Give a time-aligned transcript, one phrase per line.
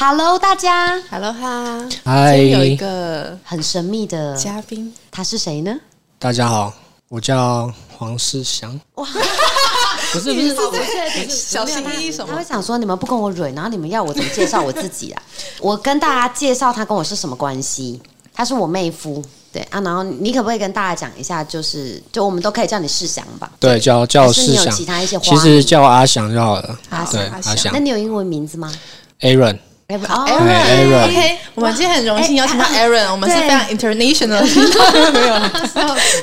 [0.00, 5.74] Hello，大家，Hello 哈，嗨今天有一个很神秘的嘉宾，他是谁呢？
[6.20, 6.72] 大家好，
[7.08, 8.80] 我叫黄世祥。
[8.94, 9.04] 哇，
[10.14, 12.44] 不是不是，小心翼翼什么他会？
[12.44, 15.20] 想说你们不跟我蕊，然后你们要我怎么介绍我自己啊？
[15.60, 18.00] 我跟大家介绍他跟我是什么关系？
[18.32, 19.20] 他是我妹夫，
[19.52, 19.80] 对啊。
[19.80, 23.50] 然后你可不可以跟大家讲一下，就是就我们都可以叫你世祥吧？
[23.58, 26.78] 对，叫叫世祥其他一些其实叫我阿祥就好了。
[26.90, 28.72] 阿祥阿祥那你有英文名字吗
[29.22, 29.58] Aaron。
[29.88, 35.52] ？Aaron，哎哦 Aaron OK，我们今天很荣幸邀请到哎 Aaron，我们是非常 international，的 没有啦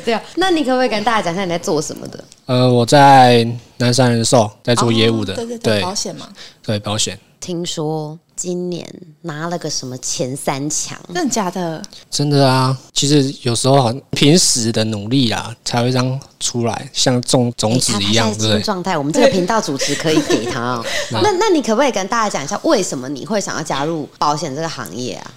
[0.06, 0.22] 对啊。
[0.36, 2.24] 那你可不可以跟大家讲一下你在做什么的？
[2.46, 3.46] 呃，我在
[3.78, 6.28] 南山人寿在做业务的，哦对对对保险嘛，
[6.64, 8.86] 对保险，听说今年
[9.22, 11.82] 拿了个什么前三强，真的假的？
[12.10, 12.78] 真的啊。
[12.94, 18.52] 其实有时候很平时的努力啊，才会让出来，像种种子一样，欸他他现在对不对？
[18.58, 20.86] 新状态，我们这个频道主持可以给他哦。
[21.12, 25.32] 那那你可不可以跟大家讲一下，为什么你会想要加入保险这个行业啊？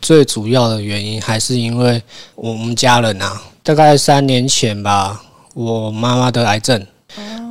[0.00, 2.02] 最主要的原因还是因为
[2.34, 5.20] 我们家人啊，大概三年前吧，
[5.54, 6.86] 我妈妈得癌症，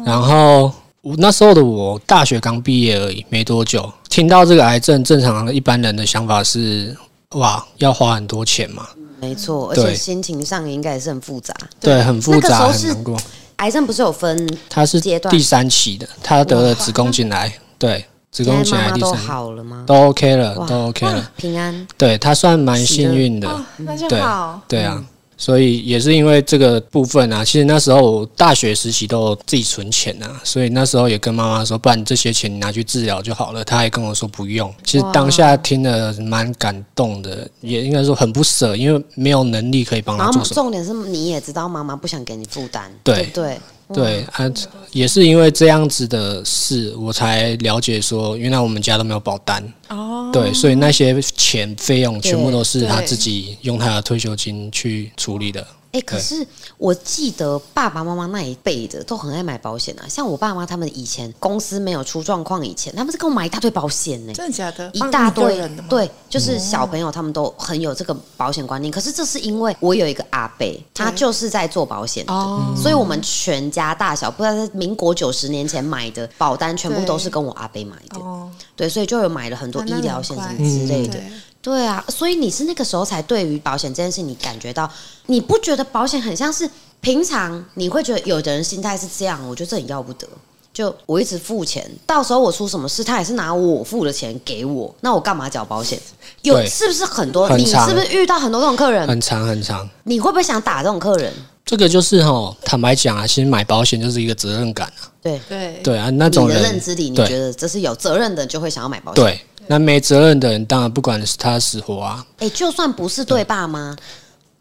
[0.05, 0.71] 然后
[1.07, 6.93] 我那时候的我大学刚毕业而已，没多久，听到这个癌症，正常的一般人的想法是，
[7.29, 8.85] 哇，要花很多钱嘛，
[9.21, 11.55] 没错，而且心情上应该也是很复杂。
[11.79, 13.17] 对，很复杂，很难过。
[13.55, 19.85] 癌症不是有分，他是阶段第三期的，她得了子宫颈癌，对，子宫颈癌第三，都好了吗？
[19.87, 23.47] 都 OK 了，都 OK 了，平安，对她算蛮幸运的。
[23.47, 24.61] 哦，那就对好。
[24.67, 25.01] 对啊，
[25.37, 33.63] 所以也是因为这个部分啊，其实那时候我大学时期都自己存钱啊，所以那时候也跟妈妈说，不然这些钱你拿去治疗就好了。
[33.63, 34.73] 她还跟我说不用。
[34.83, 40.55] 其实当下听了蛮感动的，也应该说很不舍，因为没有能力可以帮她做什么。
[40.55, 44.03] 重点是你也知道妈妈不想给你负担，对对不对？
[44.03, 44.53] 对啊，
[44.91, 49.63] 也是因为这样子的事，我才了解说，原来我们家都没有保单。
[49.89, 55.65] 哦，对，所以那些钱费用全部都是他自己用他的退休金去处理的。
[55.97, 56.45] 哎、可是
[56.77, 64.89] 我记得爸爸妈妈那一辈的都很爱买保险啊，像我爸妈他们以前公司没有出状况以前，他们是给我买一大堆保险呢、真的假的？
[64.93, 65.87] 一大堆人的吗？
[65.89, 68.91] 对，就是小朋友他们都很有这个保险观念。
[68.91, 78.19] 可是这是因为我有一个阿伯，他就是在做保险的，哦所以我们全家大小，不知道在民国九十年前买的保单，全部都是跟我阿伯买的。
[78.19, 81.19] 哦，对，所以就有买了很多医疗险什么之类的。
[81.67, 84.89] 对对啊，所以你是那个时候才对于保险这件事，你感觉到
[85.25, 86.69] 你不觉得保险很像是
[87.01, 90.25] 平常你会觉得有的人心态是这样，我觉得这很要不得。
[90.73, 95.99] 就我一直付钱，到时候我出什么事，他也是拿我付的钱给我，那我干嘛缴保险？
[96.43, 97.49] 有对是不是很多？
[97.57, 99.07] 你是不是遇到很多这种客人？
[99.07, 99.89] 很长很长。
[100.03, 101.33] 你会不会想打这种客人？
[101.65, 105.09] 这个就是哈，坦白讲啊，其实买保险就是一个责任感啊。
[105.21, 109.23] 对，对对啊，那种你的人认知里，你对觉得这是有责任的，就会想要买保险。
[109.23, 113.95] 对，那没责任的人，当然不管是他死活啊，哎、就算不是对爸妈，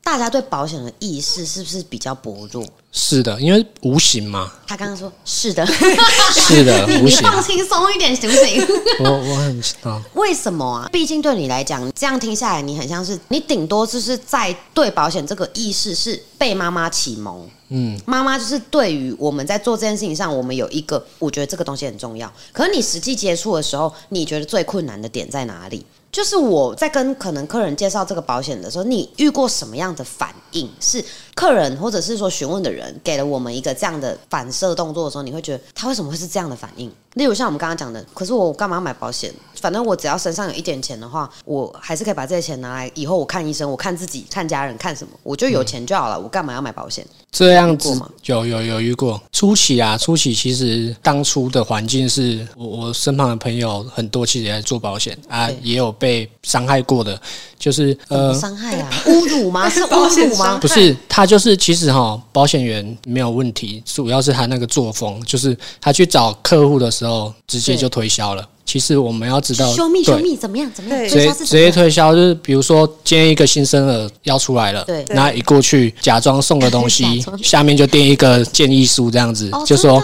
[0.06, 2.64] 大家对保险的意识是不是比较薄弱？
[2.92, 5.66] 是的，因为无形嘛，他刚刚说是的，
[6.32, 7.18] 是的你无形。
[7.18, 8.64] 你放轻松一点行不行？
[9.00, 10.88] 我我很知道，为什么啊？
[10.92, 17.44] 毕竟对你来讲，这样听下来，你很像是你顶多就是在对保险这个意识是被妈妈启蒙。
[17.70, 22.32] 嗯，妈妈就是对于我们在做这件事情上，我们有一个，我觉得这个东西很重要。
[22.52, 25.84] 可是你实际接触的时候，你觉得最困难的点在哪里？
[26.16, 30.66] 就是我在跟可能客人介绍这个保险的时候，你遇过什么样的反应？
[30.80, 31.04] 是
[31.34, 36.90] 客人或者是说询问的人给了我们一个这样的反射动作的时候，你会觉得他为什么会是这样的反应？
[37.16, 39.32] 例如像我们刚刚讲的，可是我干嘛要买保险？
[39.58, 46.20] 反正我只要身上有一点钱的话，我还是可以把这些钱拿来以后我看医生，我看自己、看家人、看什么，我就有钱就好了。
[46.20, 47.04] 我干嘛要买保险？
[47.32, 49.20] 这样子吗有有有遇过。
[49.32, 57.18] 初期啊，初期其实当初的环境是我我身旁的朋友很多，其实也在做保险啊，也有被伤害过的，
[57.58, 58.32] 就是呃。
[58.34, 59.68] 伤害啊，侮辱吗？
[59.70, 60.58] 是侮辱吗？
[60.58, 67.05] 不是，他就是其实哈，保险员没有问题，主要是他那个作风，就是他去找客户的时候
[67.46, 68.46] 直接就推销了。
[68.64, 70.16] 其实我们要知道，修密对。
[70.16, 70.68] 修密怎么样？
[70.74, 71.08] 怎么样？
[71.08, 75.04] 直接直接推销，就是比如说今天一个新生儿要出来了，对。
[75.10, 80.02] 那一过去 假装送个东西，下面就垫一个建议书这样子，哦就说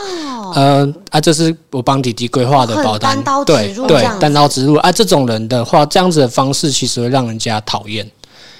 [0.55, 4.75] 呃啊，这是我帮弟弟规划的很保单，单刀直对对单刀直入。
[4.77, 8.09] 啊，这种人的话，这样子的方式其实会让人家讨厌。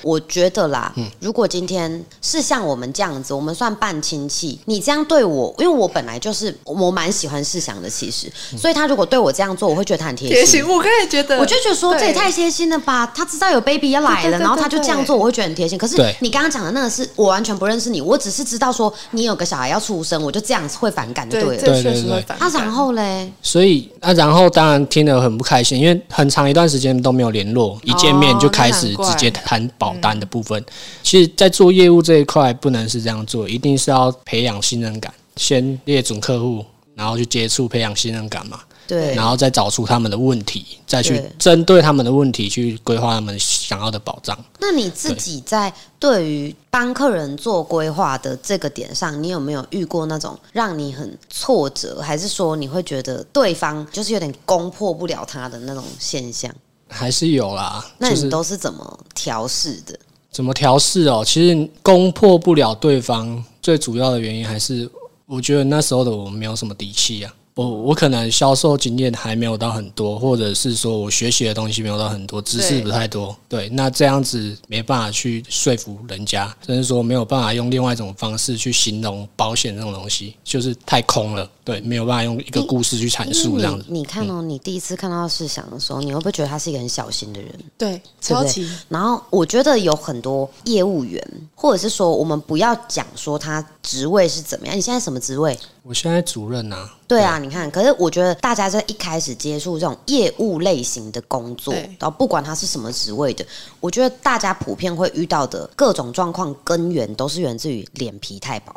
[0.03, 1.07] 我觉得啦，嗯。
[1.21, 8.59] 如果今天是像我们这样子，我们算半亲戚，你这样对我，因为我本来就是我蛮喜欢世祥的，其实，嗯。
[8.59, 13.07] 所以他如果对我这样做，我会觉得他很贴贴心，我刚才觉得，我就觉得说对这也太贴心了吧！
[13.15, 15.79] 他知道有 baby 要来了，然后他就这样做，我会觉得很贴心。
[15.79, 21.63] 可是你刚刚讲的那个是我完全不认识你，我只是知道说你有个小孩要出生，我就这样会反感就对，对了。
[21.63, 22.03] 这确对对对。
[22.03, 22.51] 实会反感。
[22.53, 30.65] 那然后嘞，所以啊，然后当然听得很不开心，因为很长一段时间都没有联络，一见面就开始直接谈保单的部分。
[31.03, 44.39] 其实，在做业务这一块，不能是这样做，一定是要培养信任感，先列准客户，然后去接触，培养信任感嘛，对，然后再找出他们的问题，再去针对他们的问题去规划他们想要的保障。
[44.61, 56.53] 那你自己在对于帮客人做规划的这个点上，你有没有遇过那种让你很挫折，还是说你会觉得对方就是有点攻破不了他的那种现象？
[56.93, 59.99] 还是有啦，那你都是怎么调试的？
[60.31, 61.25] 怎么调试哦？
[61.27, 64.89] 其实攻破不了对方，最主要的原因还是
[65.27, 67.35] 我觉得那时候的我没有什么底气啊。
[67.55, 73.37] 我我可能销售经验还没有到很多，或者是说我学习的东西没有到很多，知识对不太多。
[73.49, 81.49] 对，那这样子没办法去说服人家，甚至说没有办法用另外一种方式去形容保险这种东西，就是太空了。
[81.65, 83.85] 对，没有办法用一个故事去阐述这样子。
[83.89, 87.53] 你你看哦，你第一次看到世祥的时候，你会不会觉得他是一个很小心的人？
[87.79, 95.57] 对超级然后我觉得有很多业务员，或者是说我们不要讲说他职位是怎么样，你现在什么职位？
[95.85, 103.45] 我现在主任啊，对啊，你看，可是我觉得大家在一开始接触这种业务类型的工作，然后不管他是什么职位的，
[103.81, 108.75] 我觉得大家普遍会遇到的各种状况根源都是源自于脸皮太薄。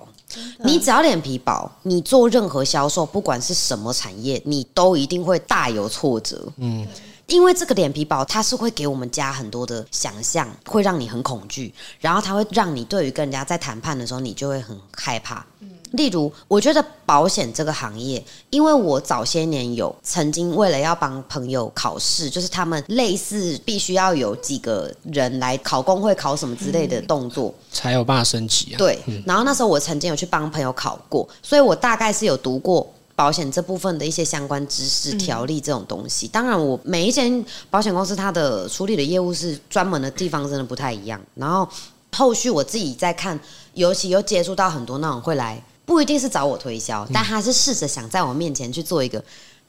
[0.58, 6.46] 你只要脸皮薄，你做任何销售，不管是什么产业，你都一定会大有挫折。
[6.58, 6.86] 嗯。
[7.28, 15.46] 因为这个脸皮薄，它是会给我们加很多的想象，会让你很恐惧，然后它会让你对于跟人家在谈判的时候，你就会很害怕。
[15.92, 28.78] 例如，我觉得保险这个行业，因为我早些年有曾经为了要帮朋友考试，就是他们类似必须要有几个人来考工会考什么之类的动作，才有办法升级啊。
[28.78, 36.28] 对，然后那时候我曾经有去帮朋友考过，所以我大概是有读过保险这部分的一些相关知识、条例这种东西。
[36.28, 41.20] 当然，我每一间保险公司它的处理的业务是专门的地方，真的不太一样。
[41.36, 41.68] 然后
[42.12, 43.40] 后续我自己在看，
[43.74, 49.24] 尤其又接触到很多那种会来，不一定是找我推销，但他是试着想在我面前去做一个。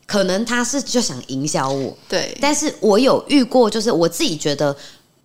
[0.06, 4.75] 可能他是就想营销我，对，但是我有遇过，就是我自己觉得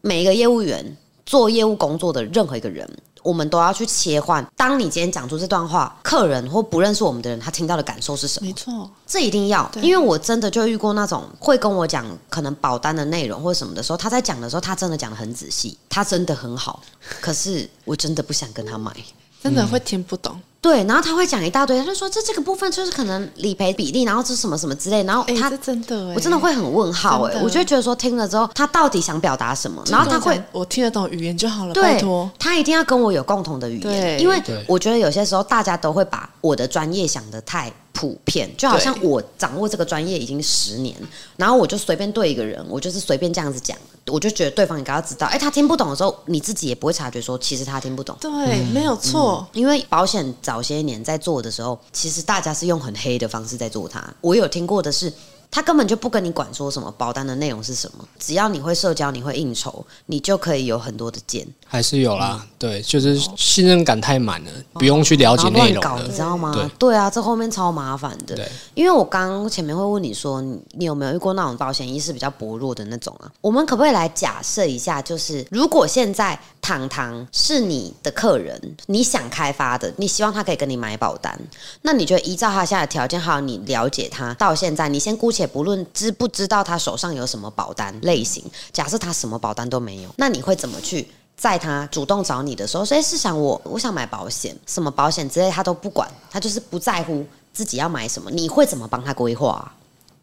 [0.01, 2.89] 每一个业务员做业务工作的任何一个人，
[3.23, 4.45] 我们都要去切换。
[4.55, 8.53] 当你今天讲出这段话，客人或不认识我们的人，他听到的感受是什么没？
[8.53, 16.81] 错，这一定要，对因为我真的就遇过那种会跟我讲可能保单的内容或者什么的时候，他在讲的时候，他真的讲的很仔细，他真的很好，
[17.19, 18.95] 可是我真的不想跟他买。
[19.41, 20.39] 真的会听不懂。
[20.61, 29.83] 对，然后他会讲一大堆，他就说这这个部分就是可能理赔比例，然后是什么什么之类，然后哎，他这真的哎，我真的会很问号哎、真的我就觉得说听了之后，他到底想表达什么？
[29.87, 40.95] 然后他会我听得懂语言就好了，拜对托。，他一定要跟我有共同的语言，因为我觉得有些时候大家都会把我的专业想的太普遍，就好像我掌握这个专业已经十年，
[41.37, 43.77] 然后我就随便对一个人，我就是随便这样子讲，
[44.07, 48.17] 我就觉得对方应该要知道，哎，他听不懂的时候，你自己也不会察觉说其实他听不懂。
[48.19, 49.47] 对，没有错。
[49.53, 54.03] 因为保险早些年在做的时候，其实大家是用很黑的方式在做它。
[54.21, 55.13] 我有听过的是，
[55.51, 66.11] 他根本就不跟你管说什么保单的内容是什么，只要你会社交，你会应酬，你就可以有很多的件，还是有啦，对，就是信任感太满了，不用去了解然后内容了乱搞，你。
[66.15, 66.53] 知道吗？
[66.53, 68.35] 对对啊，这后面超麻烦的。
[68.35, 73.31] 对，因为我刚刚前面会问你说，你你有没有遇过那种保险意识比较薄弱的那种啊？
[73.41, 81.37] 我们可不可以来假设一下，就是如果现在糖糖是你的客人，你想开发的，你希望他可以跟你买保单，
[81.81, 91.07] 那你觉得依照他现在的条件，还有你了解他到现在，你先姑且且不论知不知道他手上有什么保单类型，假设他什么保单都没有，那你会怎么去？
[91.35, 98.29] 在他主动找你的时候，所以是想我我想买保险，什么保险之类他都不管，他就是不在乎自己要买什么。
[98.29, 99.73] 你会怎么帮他规划、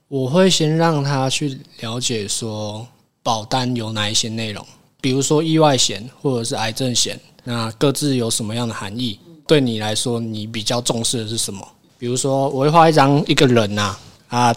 [0.06, 2.86] 我会先让他去了解说
[3.20, 4.64] 保单有哪一些内容，
[5.00, 9.18] 比如说意外险或者是癌症险，那各自有什么样的含义？
[9.44, 11.66] 对你来说，你比较重视的是什么？
[11.98, 14.00] 比如说，我会画一张一个人呐、啊，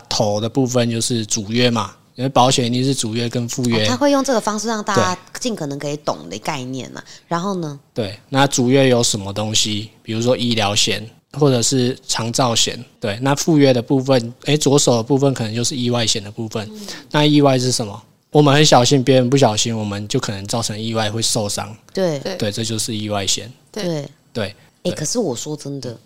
[0.09, 9.89] 头的部分就是主约嘛，因为保险一定是主约跟副约，哦他会用这个方式让大家尽可能可以懂的概念呢、然后呢，对，那主约有什么东西？
[10.03, 11.09] 比如说医疗险
[11.39, 12.83] 或者是长照险。
[12.99, 16.69] 对，那附约的部分，诶，左手的部分可能就是意外险的部分。
[17.09, 18.03] 那意外是什么？
[18.31, 21.75] 我们很小心，别人不小心，我们就可能造成意外会受伤。
[21.93, 23.51] 对对对，这就是意外险。
[23.71, 24.09] 对对。
[24.33, 25.97] 对，哎、对可是我说真的，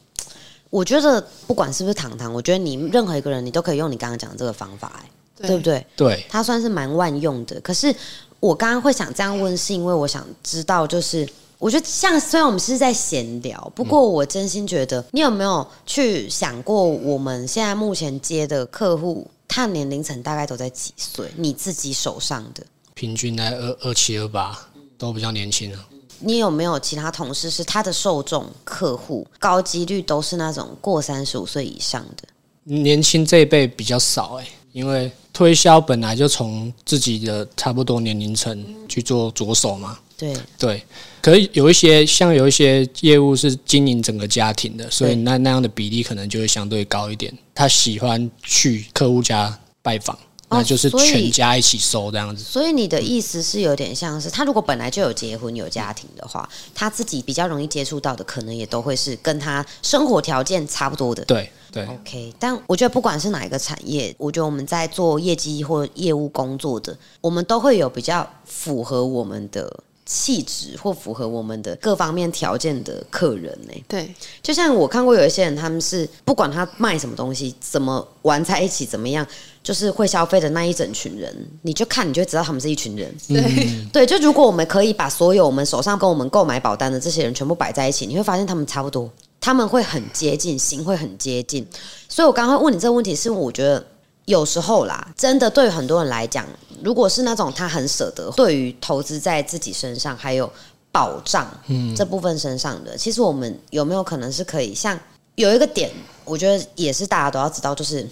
[0.69, 5.85] 我觉得不管是不是糖糖，我觉得你任何一个人，你都可以用你刚刚讲的这个方法、哎，对不对？
[5.95, 7.59] 对，它算是蛮万用的。
[7.61, 7.93] 可是
[8.39, 21.31] 我刚刚会想这样问，是因为我想知道，就是我觉得像虽然我们是在闲聊，不过我真心觉得，你有没有去想过，我们现在目前接的客户，他年龄层大概都在几岁？
[21.37, 24.67] 你自己手上的，平均在二二七二八，
[24.97, 25.85] 都比较年轻啊。
[26.19, 32.27] 你有没有其他同事是他的受众客户高几率都是那种过三十五岁以上的？
[32.63, 39.99] 年轻这一辈比较少哎、因为推销本来就从自己的差不多年龄层去做着手嘛。
[40.17, 40.83] 对，对，
[41.21, 47.37] 可是有一些像有一些业务是经营整个家庭的，所以那那样的比例可能就会相对高一点。
[47.53, 50.17] 他喜欢去客户家拜访，
[50.49, 52.43] 那就是全家一起收这样子。
[52.43, 61.25] 所以你的意思是有点像是他如果本来就有结婚有家庭的话，他自己比较容易接触到的，可能也都会是跟他生活条件差不多的。
[61.25, 79.25] 对对，OK，但我觉得不管是哪一个产业，我觉得我们在做业绩或业务工作的，我们都会有比较符合我们的气质或符合我们的各方面条件的客人呢、对就像我看过有一些人，他们是不管他卖什么东西，怎么玩在一起，怎么样，
[79.65, 83.11] 就是会消费的那一整群人，你就看你就知道他们是一群人。
[83.27, 91.65] 对对，就如果我们可以把所有我们手上跟我们购买保单的这些人全部摆在一起，你会发现他们差不多，他们会很接近，型会很接近。
[92.07, 93.83] 所以我刚刚会问你这个问题，是我觉得
[94.25, 96.45] 有时候啦，真的对很多人来讲，
[96.83, 100.47] 如果是那种他很舍得，对于投资在自己身上还有
[100.91, 101.49] 保障
[101.97, 104.99] 这部分身上的，其实我们有没有可能是可以像
[105.33, 105.89] 有一个点，
[106.23, 108.07] 我觉得也是大家都要知道，就是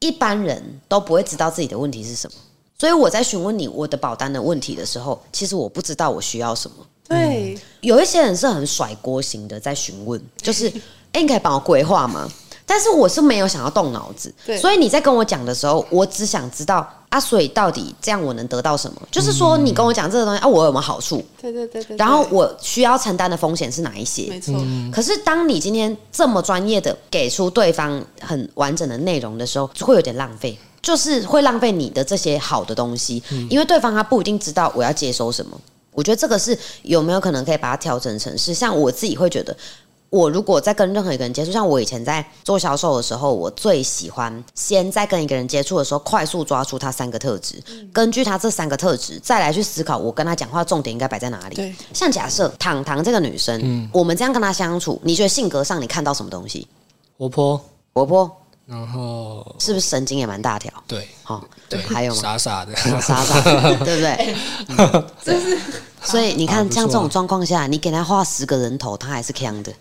[0.00, 2.36] 一般人都不会知道自己的问题是什么。
[2.78, 6.76] 所以我在询问你我的保单的问题的时候，其实我不知道我需要什么。
[7.08, 10.68] 对有一些人是很甩锅型的在询问， 就是
[11.12, 12.30] 哎、你可以帮我规划吗？
[12.66, 19.00] 但是我是没有想要动脑子，所以你在跟我讲的时候，我只想知道啊，所以到底这样我能得到什么？
[19.10, 21.24] 就是说你跟我讲这个东西啊，我有没有好处？
[21.40, 24.26] 对对对对，然后我需要承担的风险是哪一些？
[24.28, 24.54] 没错，
[24.92, 35.58] 可是当你今天这么专业的给出对方很完整的内容的时候，会有点浪费，就是会浪费你的这些好的东西，因为对方他不一定知道我要接收什么。
[35.92, 39.56] 我觉得这个是有没有可能可以把它调整成是像我自己会觉得。
[40.10, 47.62] 我如果在跟任何一个人接触，像我以前在做销售的时候，我最喜欢先在跟一个人接触的时候，快速抓出他三个特质，
[47.92, 51.74] 根据他这三个特质，再来去思考我跟他讲话重点应该摆在哪里。
[51.92, 56.66] 像假设糖糖这个女生，我们这样跟她相处，你觉得性格上你看到什么东西？
[57.18, 57.60] 活泼，
[57.92, 58.30] 活泼
[58.68, 60.70] 然后是不是神经也蛮大条？
[60.86, 62.20] 对好、对，还有吗？
[62.20, 65.04] 傻傻的，傻傻的，对不对？
[66.04, 69.72] 所以你看，像这种状况下，你给他画十个人头，他还是强的。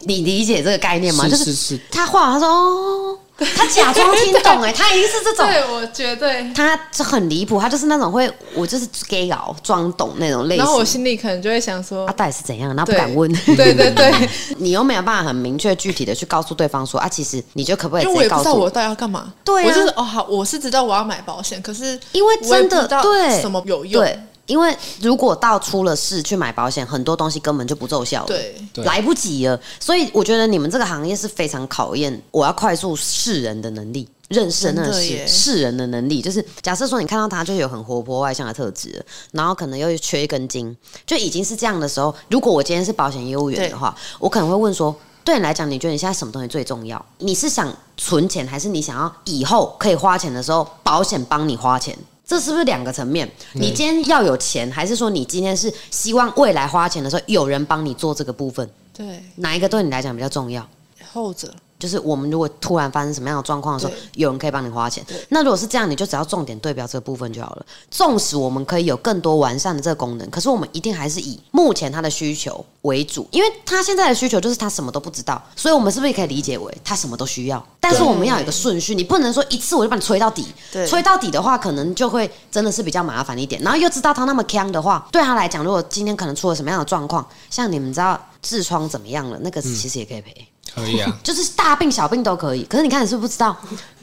[0.00, 1.28] 你理解这个概念吗？
[1.28, 5.46] 就是是是，他画完，他说哦，他假装听懂，哎，他一定是这种。
[5.46, 6.52] 对我绝对。
[6.54, 10.64] 他就很离谱，他就是那种会，我就是 gay 佬装懂那种类型。
[10.64, 12.68] 然后我心里可能就会想说啊，，到底是怎样？
[12.76, 13.32] 然后不敢问。
[13.56, 14.12] 对对对，
[14.58, 19.32] 你又没有办法很明确具体的去告诉对方说啊，其实你就可不可以直因为我接告诉也不知道我到底要干嘛。
[19.44, 24.02] 对啊我就是哦好，我是知道我要买保险，可是因为真的对什么有用。
[24.02, 24.18] 对，
[24.52, 29.58] 因为如果到出了事去买保险，很多东西根本就不奏效了，对对来不及了。
[29.80, 34.06] 所以我觉得你们这个行业是非常考验我要快速识人的能力。
[34.28, 40.74] 认识的那个识真的耶识人的能力，就是假设说你看到他就有很活泼外向的特质，然后可能又缺一根筋，
[41.06, 47.04] 就已经是这样的时候，如果我今天是保险业务员的话，我可能会问说，对你来讲，你觉得你现在什么东西最重要？
[47.18, 51.94] 你是想存钱，还是你想要以后可以花钱的时候，保险帮你花钱？
[52.32, 53.30] 这是不是两个层面？
[53.52, 58.66] 你今天要有钱，还是说你今天是希望未来花钱的时候有人帮你做这个部分？
[58.94, 60.66] 对，哪一个对你来讲比较重要？
[61.12, 65.04] 后者就是我们如果突然发生什么样的状况的时候，有人可以帮你花钱。
[65.30, 67.66] 那如果是这样，你就只要重点对标这个部分就好了。
[67.90, 77.66] 纵使我们可以有更多完善的这个功能，可是我们一定还是以目前他的需求为主，因为他现在的需求就是他什么都不知道，所以我们是不是也可以理解为他什么都需要？
[77.80, 83.60] 但是我们要有一个顺序，你不能说一次我就把你吹到底，对吹到底的话，可能就会真的是比较麻烦一点。
[83.62, 90.46] 然后又知道他那么强的话，对他来讲，如果今天可能出了什么样的状况，像你们知道痔疮怎么样了，那个其实也可以赔。
[90.74, 92.62] 可以啊， 就是大病小病都可以。
[92.64, 93.56] 可是你看，你是不是不知道？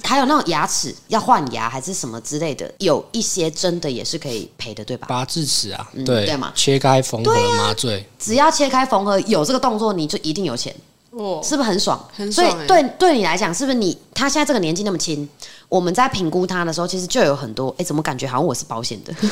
[0.04, 5.08] 还有那种牙齿要换牙还是什么之类的，有一些真的也是可以赔的，对吧？
[5.08, 10.74] 拔智齿啊，嗯对对嘛切开缝合麻醉，只要切开缝合有这个动作，你就一定有钱，
[11.12, 12.00] 哦，是不是很爽？
[12.16, 15.28] 很爽欸所以对对你来讲，是不是你他现在这个年纪那么轻，
[15.68, 19.14] 我们在评估他的时候，其实就有很多，哎，怎么感觉好像我是保险的？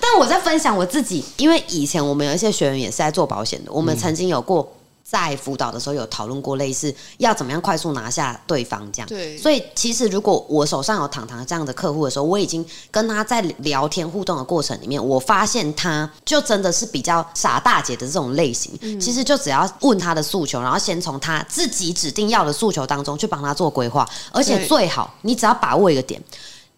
[0.00, 4.66] 但我在分享我自己，因为以前我们有一些学员也是在做保险的，我们曾经有过。
[5.04, 18.72] 在辅导的时候有讨论过类似要怎么样快速拿下对方这样，对所以其实如果我手上有糖糖这样的客户的时候，我已经跟他在聊天互动的过程里面，我发现他就真的是比较傻大姐的这种类型。
[18.98, 26.20] 其实就只要问他的诉求，然后先从他自己指定要的诉求当中去帮他做规划，而且最好你只要把握一个点。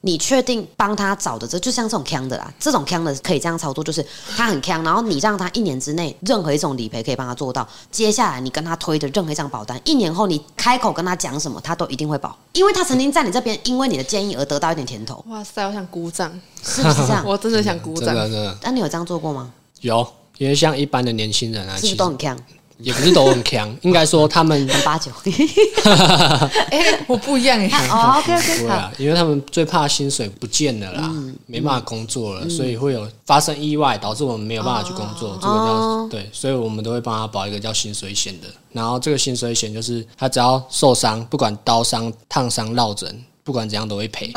[0.07, 7.67] 你确定帮他找的这就像这种坑的啦，这种坑的可以这样操作，就是他很坑，然后你让他一年之内任何一种理赔可以帮他做到。
[7.91, 16.31] 接下来你跟他推的任何一张保单，一年后你开口跟他讲什么，他都一定会保，因为他曾经在你这边因为你的建议而得到一点甜头，哇塞，我想鼓掌，
[16.63, 17.25] 是不是这样？
[17.27, 18.07] 我真的想鼓掌。
[18.07, 19.53] 真的真的那你有这样做过吗？
[19.81, 20.07] 有，
[20.39, 22.39] 因为像一般的年轻人啊，是不其实是都很坑？
[22.79, 25.11] 也不是都很强，应该说 他们很八九。
[26.71, 28.75] 哎，我不一样哎，哦，OK 不 OK，好。
[28.75, 31.11] 会啊，因为他们最怕薪水不见了啦，
[31.47, 35.39] 没办法工作了，所以会有发生意外，导致我们没有办法去工作。
[35.41, 38.47] 这个哦叫对，所以我们都会帮他保一个叫薪水险的。
[38.73, 44.33] 然后这个薪水险就是他只要受伤，不管刀伤、烫伤、落枕，不管怎样都会赔。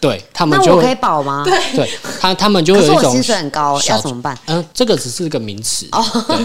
[0.00, 1.44] 对他们就那我可以保吗？
[1.44, 4.38] 对他他们就会有一种薪水很高，要怎么办？
[4.46, 5.88] 嗯、这个只是个名词，
[6.28, 6.36] 对，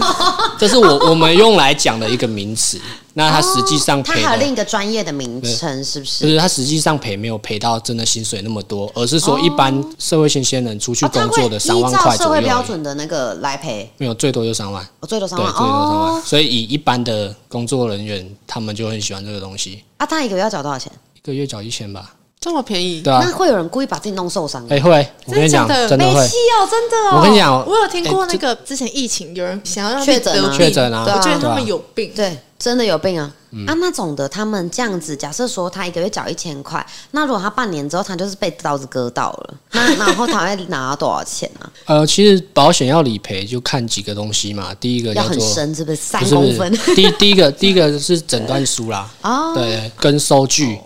[0.58, 2.80] 这是我我们用来讲的一个名词。
[3.14, 6.04] 那他实际上赔的它还有另一个专业的名称，是不？
[6.04, 16.12] 就是是他实际上赔没有赔到真的薪水那么多，而是说一般社会新鲜人出去工作的三万块社会标准的那个来赔，没有最多就三万，我最多三对，万最多三万。
[16.12, 16.22] 哦。
[16.24, 20.90] 所以以一般的工作人员，他们就很喜欢这个东西，啊，他一个月要缴多少钱？
[21.22, 23.02] 一个月缴一千吧，这么便宜？
[23.02, 24.68] 对啊那，会有人故意把自己弄受伤吗？
[24.70, 27.18] 哎、会，我跟你讲，真的会没戏，哦，真的哦。
[27.18, 32.10] 我跟你，讲，我有听过哎那个之前疫情有人想要让确诊啊确诊啊我觉得他们有病。
[32.16, 33.30] 对，真的有病啊。
[33.52, 41.68] 嗯啊，那种的，他们这样子，假设说他一个月缴一千块，那如果他半年之后他就是被刀子割到了，那 然后他会拿到多少钱啊？
[41.86, 45.96] 呃，其实保险要理赔就看几个东西嘛，第一个要很深，是不是？
[45.96, 46.72] 三公分？
[46.94, 50.78] 第一第一个第一个是诊断书啦，哦，对对，跟收据，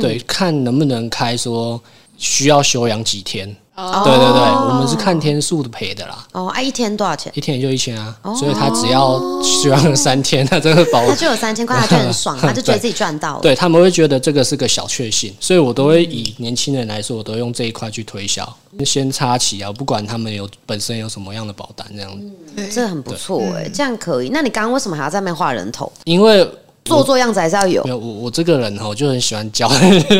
[0.00, 1.80] 对，看能不能开说
[2.16, 4.02] 需要休养几天，哦。
[4.04, 7.32] 对对对，我们是看天数的赔的啦，哦，啊，一天多少钱？
[7.34, 13.42] 一天也就一千啊，所以他只要休养三天， 他真的保 他就有三千块，他就很爽， 他就觉得自己赚到了。
[13.42, 24.30] 对他们会觉得这个是个小确幸，所以我都会以年轻人来说，我都用这一块去推销，先插旗啊，不管他们有本身有什么样的保单这样子，对这很不错哎，这样可以。
[24.30, 25.90] 那你刚刚为什么还要在那边画人头？
[26.04, 26.48] 因为
[26.88, 27.90] 做做样子还是要有没。
[27.90, 29.70] 有我我这个人哈，就很喜欢教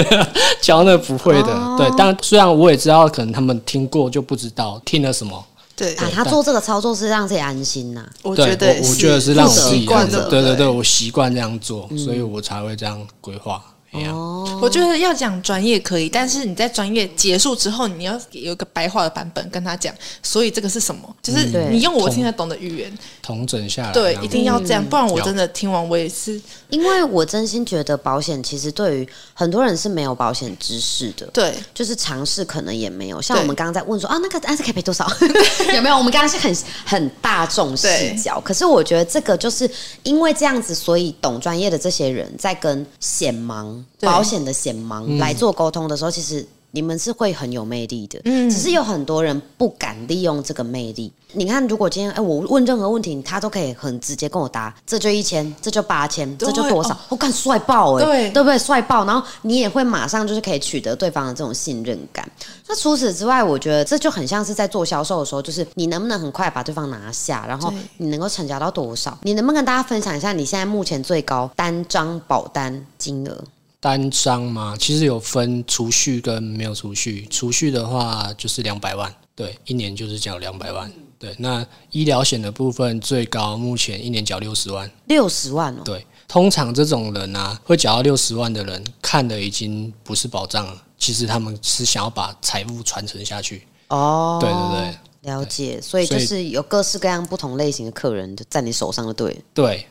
[0.61, 1.91] 教那不会的，哦对。
[1.97, 5.45] 但虽然我也知道，可能他们听过就不知道听了什么。
[5.77, 13.63] 对，啊，他做这个操作是让自己安心呐、对，我觉得我我觉得是让我负责自己这样子惯的，对对对，对我习惯这样做，嗯所以我才会这样规划。
[13.93, 21.17] 哦，我觉得要讲专业可以，但是你在专业结束之后，你要有一个白话的版本跟他讲，所以这个是什么？
[21.23, 31.27] 就是你用我听得懂的语言，同整下来，对一定要这样，不然我真的听完我也是因为我真心觉得保险其实对于很多人是没有保险知识的。
[31.33, 31.55] 对。
[31.75, 35.09] 就是尝试可能也没有，像我们刚刚在问说啊，那个案子可以赔多少？
[35.75, 35.97] 有没有？
[35.97, 37.89] 我们刚刚是很很大众视
[38.21, 39.71] 角，可是我觉得这个就是
[40.03, 48.21] 因为这样子，所以懂专业的这些人在跟险盲对保险的险盲来做沟通的时候，其实你们是会很有魅力的。
[48.25, 51.13] 嗯只是有很多人不敢利用这个魅力。
[51.33, 58.59] 你看，如果今天哎，我问任何问题，他都可以很直接跟我答，这就一千，这就八千，这就多少哦，我看帅爆哎、对对不对？
[58.59, 62.27] 帅爆，然后你也会马上就是可以取得对方的这种信任感。
[62.67, 69.19] 那除此之外，我觉得这就很像是在做销售的时候，就是你能不能很快把对方拿下，然后你能够成交到多少？
[69.23, 73.45] 你能不能跟大家分享一下你现在目前最高单张保单金额？
[73.81, 77.27] 单张嘛，其实有分储蓄跟没有储蓄。
[77.27, 80.93] 储蓄的话就是两百万，对，一年就是缴两百万。
[81.19, 84.89] 对，那医疗险的部分最高目前一年缴六十万。
[85.07, 93.67] 六十万哦，对，通常这种人啊，会缴到六十万的人，看的已经不是保障了，其实他们是想要把财富传承下去。
[93.89, 95.81] 哦，对对对了解。
[95.81, 99.41] 所以就是有各式各样不同类型的客人就在你手上就对了。
[99.53, 99.89] 对，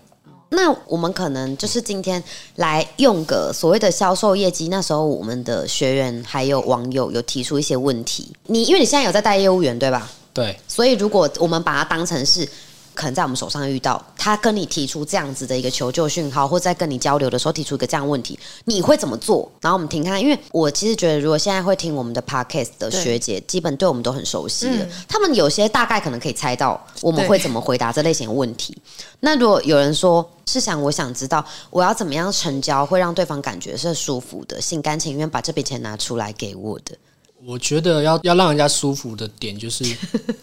[0.58, 2.22] 那我们可能就是今天
[2.56, 4.70] 来用个所谓的销售业绩。
[4.70, 10.10] 那时候我们的学员还有网友有提出一些问题，你因为你现在有在带业务员对吧？
[10.34, 12.48] 对，所以如果我们把它当成是
[12.98, 19.50] 可能在我们手上遇到他跟你提出这样子的一个求救讯号，或在跟你交流的时候提出一个这样的问题，你会怎么做？
[19.62, 28.76] 然后我们听看，因为我其实觉得，如果现在会听我们的 podcast 的学姐，基本对我们都很熟悉了嗯，他们有些大概可能可以猜到我们会怎么回答这类型的问题。
[29.20, 36.98] 那如果有人说是想我想知道我要怎么样成交会让对方感觉是舒服的，心甘情愿把这笔钱拿出来给我的。
[37.46, 39.84] 我觉得要要让人家舒服的点就是，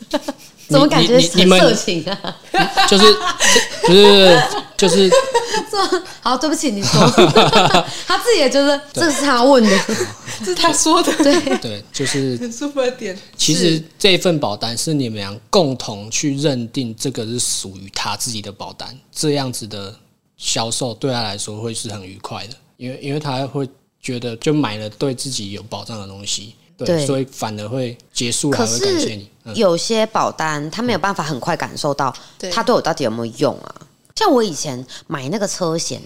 [0.68, 2.36] 怎么感觉你你你们很色情啊？
[2.88, 3.04] 就是
[3.86, 4.42] 就是
[4.76, 5.10] 就是
[6.22, 7.00] 好，对不起，你说，
[8.06, 9.78] 他自己也觉得这是他问的，
[10.40, 13.16] 这是他说的，对，对，就是很舒服的点。
[13.36, 19.94] 其实这份保单是你们俩共同去认定这个是属于他自己的保单，这样子的
[20.38, 23.68] 销售对他来说会是很愉快的，因为因为他会
[24.00, 29.30] 觉得就买了对自己有保障的东西，对，对所以反而会结束了可还会感谢是你。
[29.44, 33.74] 嗯，有些保单他没有办法很快感受到对他对我到底有没有用啊。
[34.16, 36.00] 像我以前买那个车险，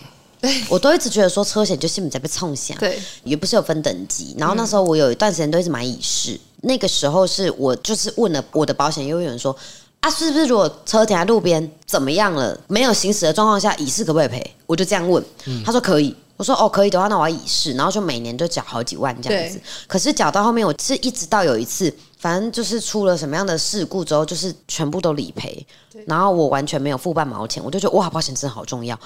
[0.69, 4.35] 我都一直觉得说车险就是你在被冲下，对，也不是有分等级。
[4.39, 9.57] 然后那时候我有一段时间都一直买乙式，那个时候是我就是问了我的保险业务员说。
[10.01, 14.55] 啊，是不是如果车停在路边怎么样了，没有行驶的状况下，乙式可不可以赔？
[14.65, 15.21] 我就这样问，
[15.65, 16.15] 他说可以。
[16.39, 19.61] 我说哦，可以的话，那我要乙式，然后就每年就缴好几万这样子。
[19.87, 25.65] 可是缴到后面，我是一直到有一次，反正就是出了什么样的事故之后，就是全部都理赔，
[26.07, 28.99] 然后我完全没有付半毛钱，我就觉得哇，保险真的好重要。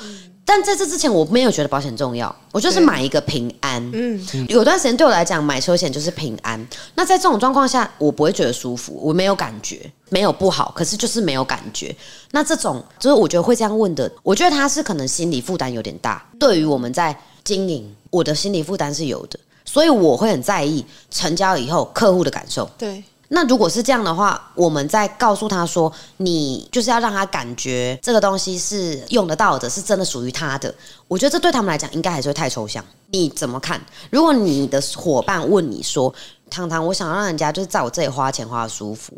[0.45, 3.91] 但在这之前，我没有觉得保险重要，我就是买一个平安。
[3.93, 6.67] 嗯，有段时间对我来讲，买车险就是平安。
[6.95, 11.95] 那在这种状况下，我不会觉得舒服，我没有感觉，没有不好，可是就是没有感觉。
[12.33, 16.27] 那这种就是我觉得会这样问的，我觉得他是可能心理负担有点大。
[16.41, 22.69] 对于我们在经营，我的心理负担是有的，所以我会很在意成交以后客户的感受。
[22.77, 30.75] 对，那如果是这样的话，我们再告诉他说，你就是要让他感觉这个东西是用得到的，是真的属于他的。
[31.09, 32.85] 我觉得这对他们来讲应该还是会太抽象。
[33.11, 33.81] 你怎么看？
[34.11, 36.13] 如果你的伙伴问你说
[36.51, 39.13] ：“糖糖，我想让人家就是在我这里花钱花的舒服，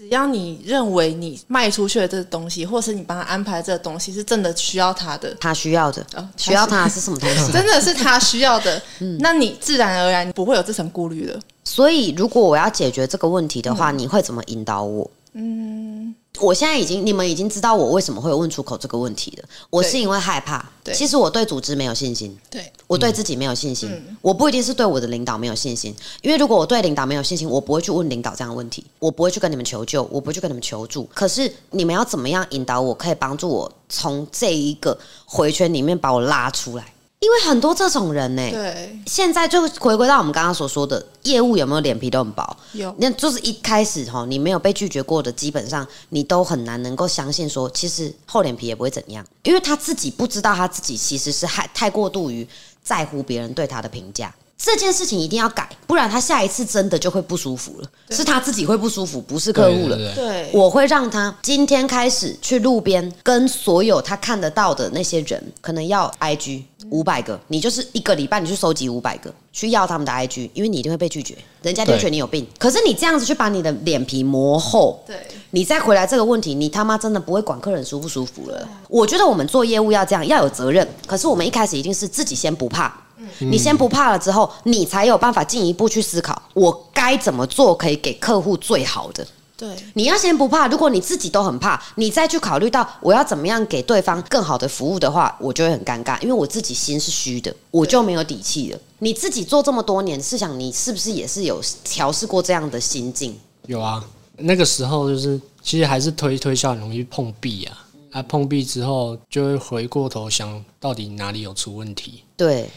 [0.00, 7.36] 只要你认为你卖出去的这个东西，或是你帮他安排这个东西是真的需要他的，他需要的，哦需要他是什么东西？
[7.52, 8.80] 真的是他需要的，
[9.18, 11.38] 那你自然而然不会有这层顾虑了。
[11.64, 15.10] 所以，如果我要解决这个问题的话，你会怎么引导我？
[15.34, 19.48] 嗯，我现在已经，你们已经知道我为什么会问出口这个问题了。
[19.68, 20.94] 我是因为害怕，对。
[20.94, 23.90] 其实我对组织没有信心，对，我对自己没有信心，
[24.22, 31.08] 我不一定是对我的领导没有信心，因为如果我对领导没有信心，我不会去问领导这样的问题，我不会去跟你们求救，我不会去跟你们求助。
[31.14, 36.84] 可是你们要怎么样引导我，可以帮助我从这一个回圈里面把我拉出来？
[37.20, 42.94] 因为很多这种人呢、对，现在就回归到我们刚刚所说的业务有没有脸皮都很薄，有。
[42.96, 52.48] 那就是一开始哈，你没有被拒绝过的，基本上你都很难能够相信说，其实厚脸皮也不会怎样，因为他自己不知道他自己其实是太太过度于
[52.82, 54.34] 在乎别人对他的评价。
[54.62, 59.96] 这件事情一定要改，不然他下一次真的就会不舒服了，是他自己会不舒服，不是客户了。
[60.14, 72.46] 对我会让他今天开始去路边跟所有他看得到的那些人，可能要 IG 五百个，你就是一个礼拜你去收集五百个，去要他们的 IG，因为你一定会被拒绝，人家就觉得你有病。
[72.58, 75.16] 可是你这样子去把你的脸皮磨厚，对，
[75.52, 78.68] 你再回来这个问题，你他妈真的不会管客人舒不舒服了。
[78.88, 80.86] 我觉得我们做业务要这样，要有责任。
[81.06, 82.94] 可是我们一开始一定是自己先不怕，
[83.38, 89.26] 你先不怕了之后，你才有办法进一步去思考，我该怎么做可以给客户最好的。
[89.56, 98.78] 对，你要先不怕，如果你自己都很怕，你再去考虑到我要怎么样给对方更好的服务的话，我就会很尴尬，因为我自己心是虚的，我就没有底气了。
[99.00, 103.38] 你自己做这么多年，试想你是不是也是有调试过这样的心境？
[103.66, 104.02] 有啊，
[104.38, 112.24] 那个时候就是其实还是推推销很容易碰壁啊，啊碰壁之后就会回过头想到底哪里有出问题。
[112.34, 112.70] 对，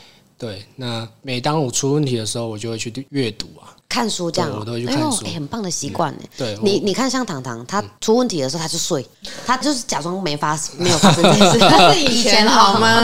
[0.43, 3.71] 对，那每当我出问题的时候，我就会去阅读啊。
[3.87, 6.21] 看书这样我都会去看书哎很棒的习惯呢。
[6.35, 9.05] 对，你你看，像糖糖，他出问题的时候他就睡，
[9.45, 11.57] 他就是假装没发没有发生这件事。
[11.63, 13.03] 那是以前好吗？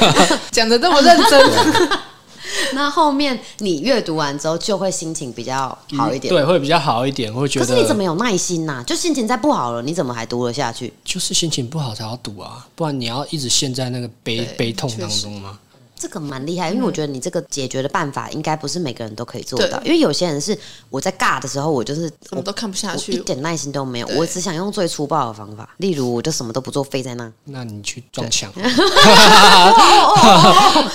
[0.50, 1.98] 讲的这么认真，
[2.72, 6.32] 那后面你阅读完之后，就会心情比较好一点。
[6.32, 7.66] 对，会比较好一点，会觉得。
[7.66, 10.92] 可是你怎么有耐心呐、就心情再不好了，你怎么还读了下去？
[11.04, 12.64] 就是心情不好才要读啊？
[12.76, 15.58] 不然你要一直陷在那个悲悲痛当中吗？
[15.98, 20.56] 这个蛮厉害，因为我觉得你这个解决的办法应该不是每个人都可以做到，因为有些人是
[20.90, 23.22] 我在尬的时候，我就是什么都看不下去一去。
[23.22, 27.30] 点耐心都没有，我只想用最粗暴的方法，例如我就什么都不做，飞在那。
[27.44, 28.52] 那你去撞墙，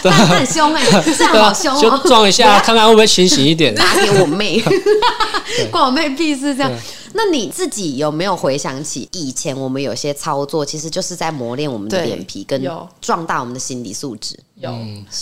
[0.01, 0.83] 他很凶哎、
[1.17, 3.75] 这样好凶就哦、撞一下，看看会不会清醒一点。
[3.75, 4.63] 打给我妹，
[5.69, 6.79] 关我妹屁事这样对。
[7.13, 12.87] 那你自己有没有回想起以前我们有些操作，其实就是在磨练我们的脸皮，跟有。
[12.99, 14.37] 壮大我们的心理素质？
[14.55, 14.71] 有，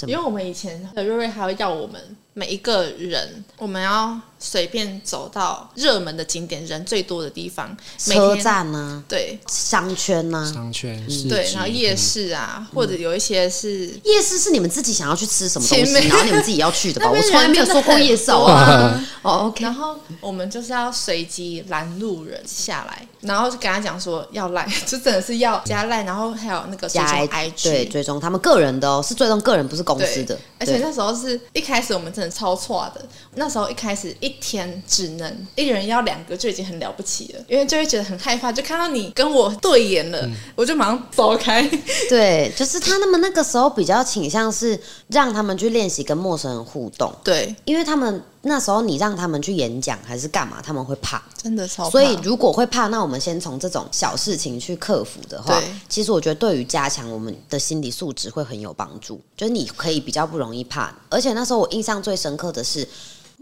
[0.08, 2.00] 因为我们以前的瑞瑞还会要我们
[2.34, 7.78] 每一个人，我们要随便走到热门的景点、人最多的地方，
[8.08, 9.40] 每车天站呢、对。
[9.48, 17.12] 商圈呢、商圈是对，然后夜市啊，或者有一些是夜市是你们自己想要去吃什么东西，前面然后你们自己要去的吧？
[17.14, 19.00] 那边我从来没有说过夜市好不好？
[19.22, 27.92] 哦，OK，然后我们就是要随机拦路人下来，然后就跟他讲说要赖， 就真的是要加赖，然后还有那个追加踪 IG 对 IG。
[27.92, 30.82] 追踪他们个人的哦，是追踪个人，不是公司的。，而且对。
[30.82, 41.70] 那时候是一开始我们真的超错的，那时候一开始一天只能一人要两个就已经很了不起了，因为就会觉得很害怕，就看到你跟我对眼了，我就马上走开。
[42.10, 51.22] 对，就是他们那个时候比较倾向是让他们去练习跟陌生人互动，对，因为他们那时候你让他们去演讲还是干嘛，他们会怕。
[51.42, 51.90] 真的超怕。
[51.90, 59.20] 所以如果会怕，那我们先从这种小事情去克服的话对，其实我觉得对于加强我们的心理素质会很有帮助。
[59.36, 62.88] 就是你可以比较不容易怕，而且那时候我印象最深刻的是。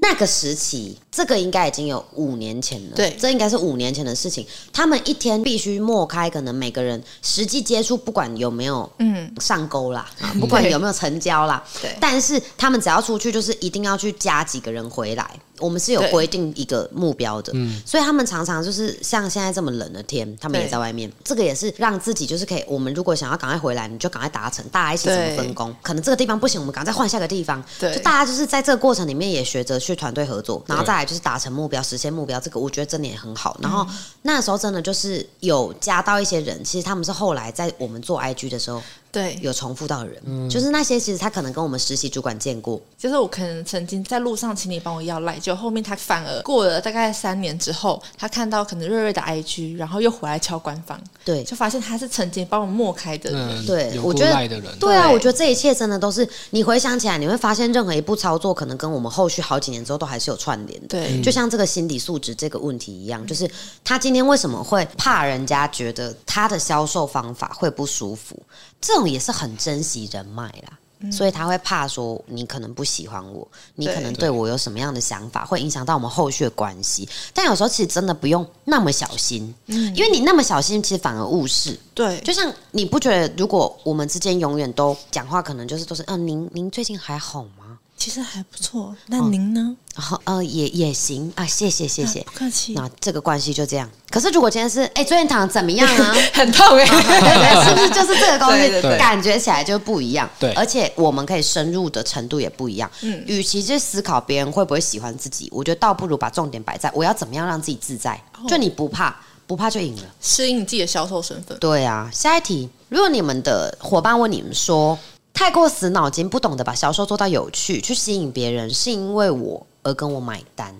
[0.01, 2.95] 那个时期，这个应该已经有五年前了。
[2.95, 4.45] 对这应该是五年前的事情。
[4.71, 15.29] 他们一天必须默开，可能每个人实际接触，不管有没有嗯，上钩啦， 啊，不管有没有成交啦，对但是他们只要出去，就是一定要去加几个人回来。
[15.59, 17.53] 我们是有规定一个目标的，
[17.85, 21.11] 所以他们常常就是像现在这么冷的天，他们也在外面。
[21.23, 25.75] 这个也是让自己就是可以，我们如果想要赶快回来，你就赶快达成，大家一起怎么分工？
[25.81, 27.63] 可能这个地方不行，我们赶快再换下个地方。
[27.79, 32.39] 对就大家就是在这个过程里面也学着去团队合作，然后再来就是达成目标、实现目标。
[32.39, 33.57] 这个我觉得真的也很好。
[33.61, 38.81] 然后嗯那时候真的就是有加到一些人，其实他们是后来在我们做 IG 的时候。
[39.11, 51.43] 对，有重复到的人，就是那些其实他可能跟我们实习主管见过，就是我可能曾经在路上请你帮我要赖，就后面他反而过了大概三年之后，他看到可能瑞瑞的 IG，然后又回来敲官方，对。
[51.43, 53.57] 就发现他是曾经帮我抹开的人。
[53.57, 60.87] 嗯，对有过我觉得赖的人，对啊，我觉得这一切真的都是你回想起来，你会发现任何一步操作，可能跟我们后续好几年之后都还是有串联的。
[60.87, 61.19] 对。
[61.21, 63.49] 就像这个心理素质这个问题一样，就是
[63.83, 68.39] 他今天为什么会怕人家觉得他的销售方法会不舒服，
[68.81, 70.77] 这种也是很珍惜人脉啦。
[71.09, 77.07] 所以他会怕说你可能不喜欢我，你可能对我有什么样的想法，会影响到我们后续的关系。
[77.33, 81.79] 但有时候其实真的不用那么小心，嗯因为你那么小心，其实反而误事。
[81.93, 87.58] 对，就像你不觉得，如果我们之间永远都讲话，可能就是都是，嗯、您您最近还好吗？
[87.99, 88.95] 其实还不错。
[89.07, 89.75] 那您呢？
[89.93, 92.31] 然后呃，也也行啊，谢谢谢谢不。
[92.31, 92.73] 客气。
[92.73, 93.89] 那这个关系就这样。
[94.09, 96.15] 可是如果今天是，哎、昨天躺怎么样啊？
[96.33, 96.95] 很痛哎、对
[97.35, 100.27] 对，是不是 就是这个东西感觉起来就不一样？
[100.39, 102.89] 对而且我们可以深入的程度也不一样。
[103.01, 108.13] 嗯与其去思考别人会不会喜欢自己，我觉得倒不如把重点摆在我要怎么样让自己自在。
[108.37, 109.13] 哦就你不怕，
[109.45, 110.03] 不怕就赢了。
[110.21, 111.57] 适应你自己的销售身份。
[111.59, 114.97] 对啊，下一题，如果你们的伙伴问你们说，
[115.33, 120.75] 太过死脑筋，不懂得把销售做到有趣，去吸引别人，是因为我而跟我买单。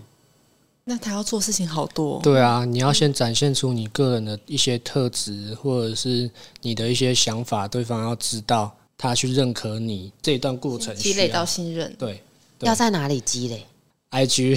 [0.84, 6.30] 那他要做事情好多、对啊，你要先展现出你个人的一些特质，或者是
[6.62, 11.96] 你的一些想法，对方要知道，他去认可你这一段过程积累到信任。
[12.00, 12.24] 对
[12.58, 13.64] 对要在哪里积累？
[14.12, 14.56] IG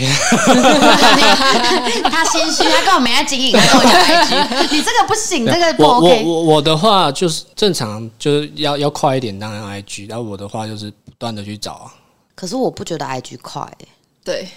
[2.10, 6.24] 他心虚，他根本没在经营，他跟我讲 IG，你这个不行，这个不我我 OK。
[6.24, 11.92] 我我的话就是正常，就是要要快一点，当然 IG，然后我的话就是不断的去找啊。
[12.34, 13.88] 可是我不觉得 IG 快、欸，
[14.24, 14.48] 对，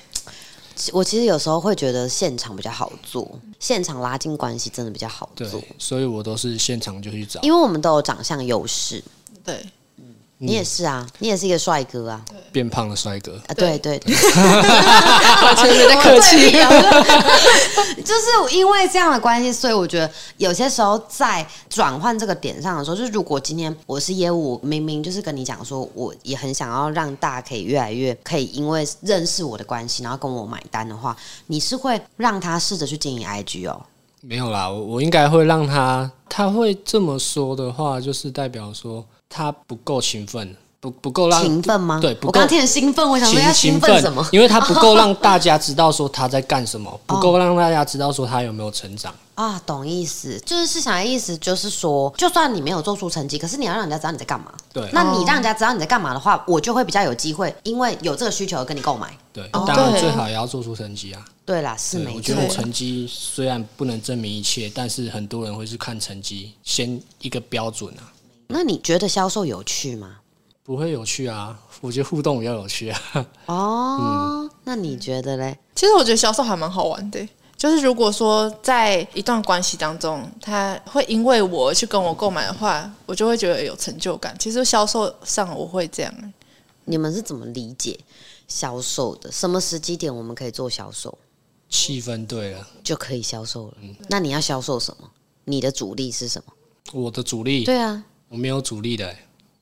[0.94, 3.30] 我其实有时候会觉得现场比较好做，
[3.60, 7.42] 现场拉近关系真的比较好对做，，所以我都是现场就去找。
[7.42, 9.04] 因为我们都有长相优势。
[9.44, 9.64] 对，
[10.40, 12.22] 你也是啊，你也是一个帅哥啊，
[12.52, 13.98] 变胖的帅哥，啊，对对。
[14.00, 14.14] 对，
[15.44, 16.52] 完全没在客气。
[18.04, 31.16] 就是因为这样的关系，所以我觉得有些时候在转换这个点上的时候，就是如果今天我是业务，我明明就是跟你讲说，我也很想要让大家可以越来越可以因为认识我的关系，然后跟我买单的话，
[31.48, 33.82] 你是会让他试着去经营 IG 哦。
[34.22, 42.00] 没有啦，我我应该会让他，他会这么说的话，就是代表说他不够勤奋，不不够让勤奋吗？
[42.02, 44.28] 对不够我刚刚听很兴奋，我想说要勤奋什么？
[44.32, 49.14] 因为他不够让大家知道说他在干什么， 不够让大家知道说他有没有成长。
[49.36, 54.50] 啊，懂意思，就是市场的意思，就是说，就算你没有做出成绩，可是你要让人家知道你在干嘛。
[54.72, 59.14] 对那你让人家知道你在干嘛的话，我就会比较有机会，因为有这个需求而跟你购买。
[59.34, 61.26] 对当然最好也要做出成绩啊。
[61.44, 62.34] 对啦，是没错我觉。
[62.34, 68.08] 得成绩虽然不能证明一切，但是很多人会是看成绩先一个标准啊，
[68.48, 70.18] 那你觉得销售有趣吗？
[70.64, 71.60] 不会有趣啊。
[71.82, 73.28] 我觉得互动比较有趣啊。
[73.46, 75.58] 哦，那你觉得嘞？
[75.76, 77.28] 其实我觉得销售还蛮好玩的。
[77.58, 84.36] 就是如果说在一段关系当中，他会因为我去跟我购买的话，我就会觉得有成就感。
[84.38, 86.34] 其实销售上我会这样，
[86.84, 88.00] 你们是怎么理解
[88.48, 89.32] 销售的？
[89.32, 91.18] 什么时机点我们可以做销售，
[91.70, 93.74] 气氛对了，就可以销售了？
[94.10, 95.10] 那你要销售什么？
[95.46, 96.54] 你的主力是什么？
[96.92, 99.18] 我的主力，对啊，我没有主力的、欸，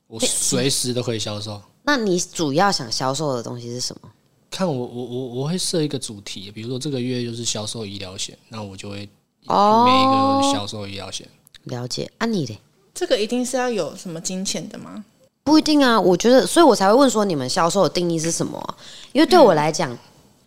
[0.08, 1.62] 我随时都可以销售。
[1.84, 4.10] 那你主要想销售的东西是什么？
[4.49, 9.10] 看我我我我会设一个主题，比如说这个月就是销售医疗险，那我就会
[9.47, 11.28] 哦每一个销售医疗险。
[11.63, 12.60] 了解啊，你嘞？
[12.93, 15.04] 这个一定是要有什么金钱的吗？
[15.43, 18.78] 不一定啊，我觉得，所以我才会问说你们销售的定义是什么啊、
[19.12, 19.97] 因为对我来讲，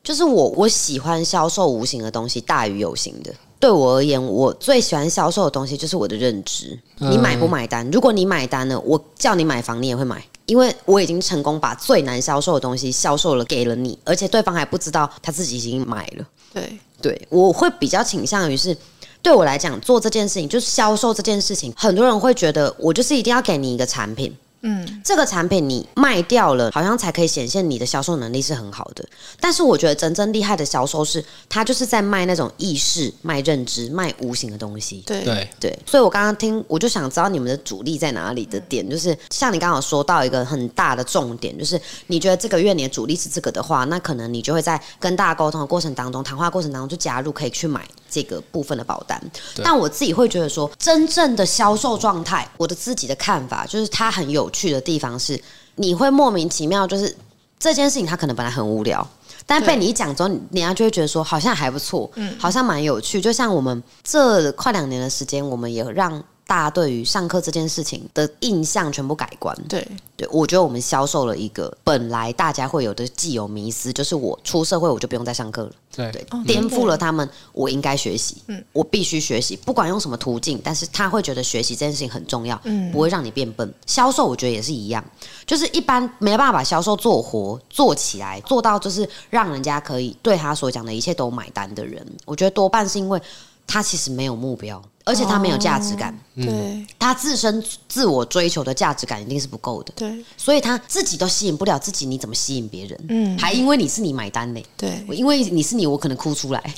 [0.07, 3.35] 就是我我喜欢销售无形的东西大于有形的。
[3.59, 6.79] 对我而言，我最喜欢销售的东西就是我的认知。
[6.99, 7.85] 你买不买单？
[7.91, 16.25] 如果你买单了，我叫你买房，你也会买，因为我已经成功把最难销售的东西销售了给了你，而且对方还不知道他自己已经买了。
[16.55, 18.77] 对，对，我会比较倾向于是，
[19.21, 29.07] 对我来讲，做这件事情就是销售这件事情，很多人会觉得我就是一定要给你一个产品，嗯，这个产品你卖掉了，好像才可以显现你的销售能力是很好的。
[29.39, 35.03] 但是我觉得真正厉害的销售是，他就是在卖那种意识、卖认知、卖无形的东西。
[35.07, 49.21] 对，对，对，所以我刚刚听，我就想知道你们的主力在哪里的点，就是像你刚好说到一个很大的重点，就是你觉得这个月你的主力是这个的话，那可能你就会在跟大家沟通的过程当中，谈话过程当中就加入可以去买这个部分的保单。
[49.63, 55.41] 但我自己会觉得说，真正的销售状态，我的自己的看法就是它很有趣的地方是，
[55.77, 57.15] 你会莫名其妙，就是
[57.59, 59.07] 这件事情它可能本来很无聊。
[59.49, 63.21] 但被你一讲之后，人家就会觉得说好像还不错，好像蛮有趣。
[63.21, 69.57] 就像我们这快两年的时间，我们也让大家对于上课这件事情的印象全部改观。
[69.69, 75.73] 对，对我觉得我们销售了一个本来大家会有的既有迷思，就是我出社会我就不用再上课了。
[75.97, 83.75] 对对，哦颠覆了他们，我应该学习，嗯我必须学习，不管用什么途径，但是他会觉得学习这件事情很重要，嗯不会让你变笨。
[83.87, 85.05] 销售我觉得也是一样，
[85.47, 93.21] 就是一般没办法把销售做活、做起来，做到就是让人家可以对他所讲的一切都买单的人，我觉得多半是因为
[93.67, 99.93] 他其实没有目标，而且他没有价值感，对，他自身自我追求的价值感一定是不够的。
[99.97, 103.05] 对，所以他自己都吸引不了自己，你怎么吸引别人？
[103.09, 103.39] 嗯。
[103.39, 106.75] 还因为你是你买单嘞，对，我因为你是你，我可能哭出来。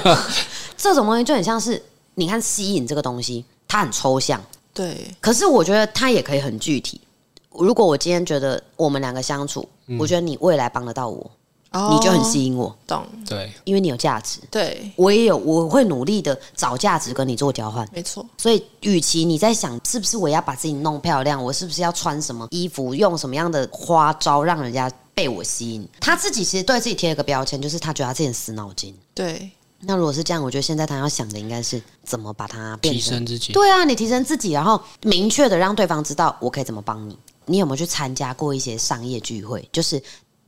[0.76, 1.82] 这种东西就很像是，
[2.14, 7.00] 你看吸引这个东西，它很抽象，对，可是我觉得它也可以很具体。
[7.50, 11.30] 如果我今天觉得我们两个相处，我觉得你未来帮得到我，哦
[11.74, 14.38] 你就很吸引我，懂，对，因为你有价值。
[14.48, 17.88] 对，我也有，我会努力的找价值跟你做交换。
[17.92, 28.94] 没错，所以，与其你在想是不是我要把自己弄漂亮，我是不是要穿什么衣服，用什么样的花招让人家被我吸引，他自己其实对自己贴了个标签，就是他觉得他自己很死脑筋。
[29.12, 33.52] 对，那如果是这样，我觉得现在他要想的应该是怎么把它变成提升自己。
[33.52, 37.18] 对啊，你提升自己，然后明确的让对方知道我可以怎么帮你。
[37.46, 40.02] 你有没有去参加过一些商业聚会，就是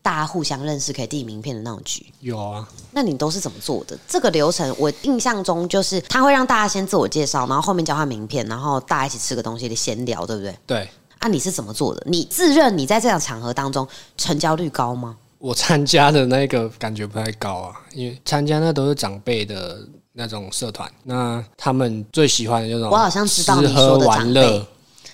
[0.07, 2.07] 大家互相认识可以递名片的那种局？
[2.21, 3.99] 有啊，那你都是怎么做的？
[4.07, 10.57] 这个流程我印象中就是他会让大家先自我介绍，然后后面交换名片，然后大家一起吃个东西的闲聊，对不对？
[10.65, 10.89] 对
[11.19, 12.01] 啊，你是怎么做的？
[12.07, 13.85] 你自认你在这样场合当中
[14.17, 15.17] 成交率高吗？
[15.39, 19.81] 我参加的那个感觉不太高啊，因为参加那都是长辈的
[20.13, 24.65] 那种社团，那他们最喜欢的那种我好像知道你说的长辈，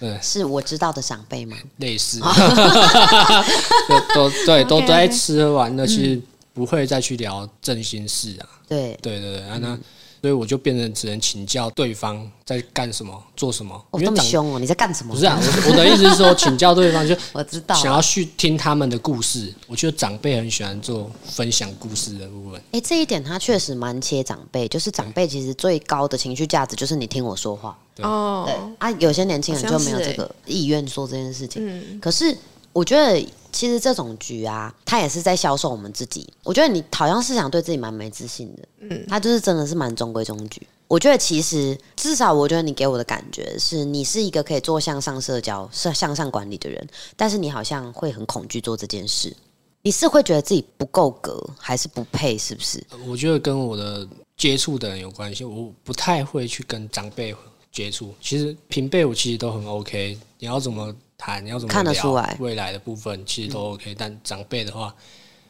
[0.03, 1.57] 对，是我知道的长辈吗？
[1.77, 2.19] 类似，
[3.89, 6.21] 都都对，都在吃喝玩乐，其实
[6.53, 8.49] 不会再去聊正心事啊。
[8.69, 9.79] 对，对对对，啊那
[10.23, 13.75] 所以我就变成只能请教对方在干什么、做什么。
[13.91, 14.59] 哦，因为长这么凶哦！
[14.61, 15.13] 你在干什么？
[15.13, 17.75] 不是啊，我我的意思是说，请教对方就 我知道。
[17.75, 19.53] 想要去听他们的故事。
[19.67, 22.63] 我觉得长辈很喜欢做分享故事的部分。
[22.71, 27.77] 哎、这一点他确实蛮切长辈，就是长辈其实最高的情绪价值就是你听我说话。
[27.97, 31.67] 对哦对，啊，有些年轻人就没有这个意愿做这件事情。
[31.67, 32.35] 嗯，可是
[32.73, 36.27] 我觉得，其实这种局啊，他也是在销售我们自己。
[36.43, 40.67] 我觉得你好像是想对自己蛮没自信的，嗯，他就是真的是蛮中规中矩。
[40.89, 49.35] 我觉得其实至少，我觉得你给我的感觉是你是一个可以做向上社交、是向上管理的人，但是你好像会很恐惧做这件事。
[49.85, 52.39] 你是会觉得自己不够格，还是不配？
[52.39, 52.83] 是不是？
[53.07, 54.07] 我觉得跟我的
[54.37, 57.35] 接触的人有关系，我不太会去跟长辈
[57.73, 58.15] 接触。
[58.21, 64.93] 其实平辈我其实都很 OK，你要怎么谈，你要怎么看得聊出来未来的部分其实都 OK，、但长辈的话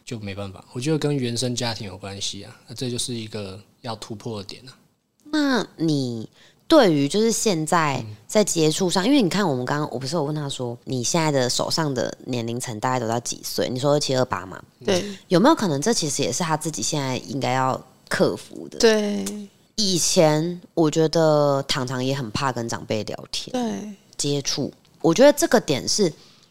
[0.05, 0.63] 就没办法。
[0.75, 4.77] 我觉得跟原生家庭有关系啊，那这就是一个要突破的点啊。
[5.25, 6.29] 那你
[6.69, 13.69] 对于就是现在在接触上，因为你看我们刚刚我不是有问他说，你现在的手上的年龄层大概都到几岁？
[13.71, 18.79] 你说二七二八嘛，对有没有可能这其实也是他自己现在应该要克服的？
[18.79, 19.25] 对
[19.77, 24.71] 以前我觉得糖糖也很怕跟长辈聊天对，接触，
[25.03, 26.11] 我觉得这个点是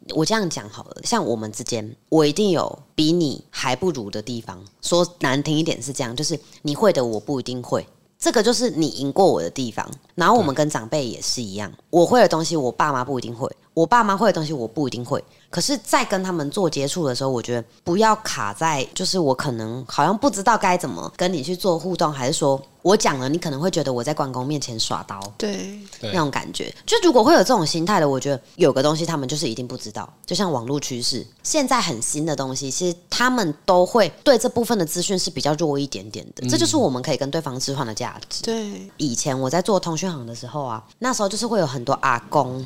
[0.10, 4.64] 我这样讲好了，像我们之间，我一定有比你还不如的地方。
[4.82, 7.88] 说难听一点是这样，就是你会的我不一定会，
[8.20, 9.89] 这个就是你赢过我的地方。
[10.16, 15.24] 然后我们跟长辈也是一样，我会的东西，我爸妈不一定会；我爸妈会的东西，我不一定会。
[15.49, 25.19] 可是，在跟他们做接触的时候，我觉得不要卡在，就是我可能好像不知道该怎么跟你去做互动，还是说我讲了，你可能会觉得我在关公面前耍刀。
[25.38, 26.74] 对，那种感觉。
[26.86, 36.47] 就如果会有这种心态的，我觉得有个东西他们就是一定不知道，就像网络趋势，现在很新的东西，其实他们都会对这部分的资讯是比较弱一点点的。
[36.47, 38.41] 这就是我们可以跟对方置换的价值。
[38.43, 42.65] 对，以前我在做通讯行的时候啊，那时候就是会有很多阿公。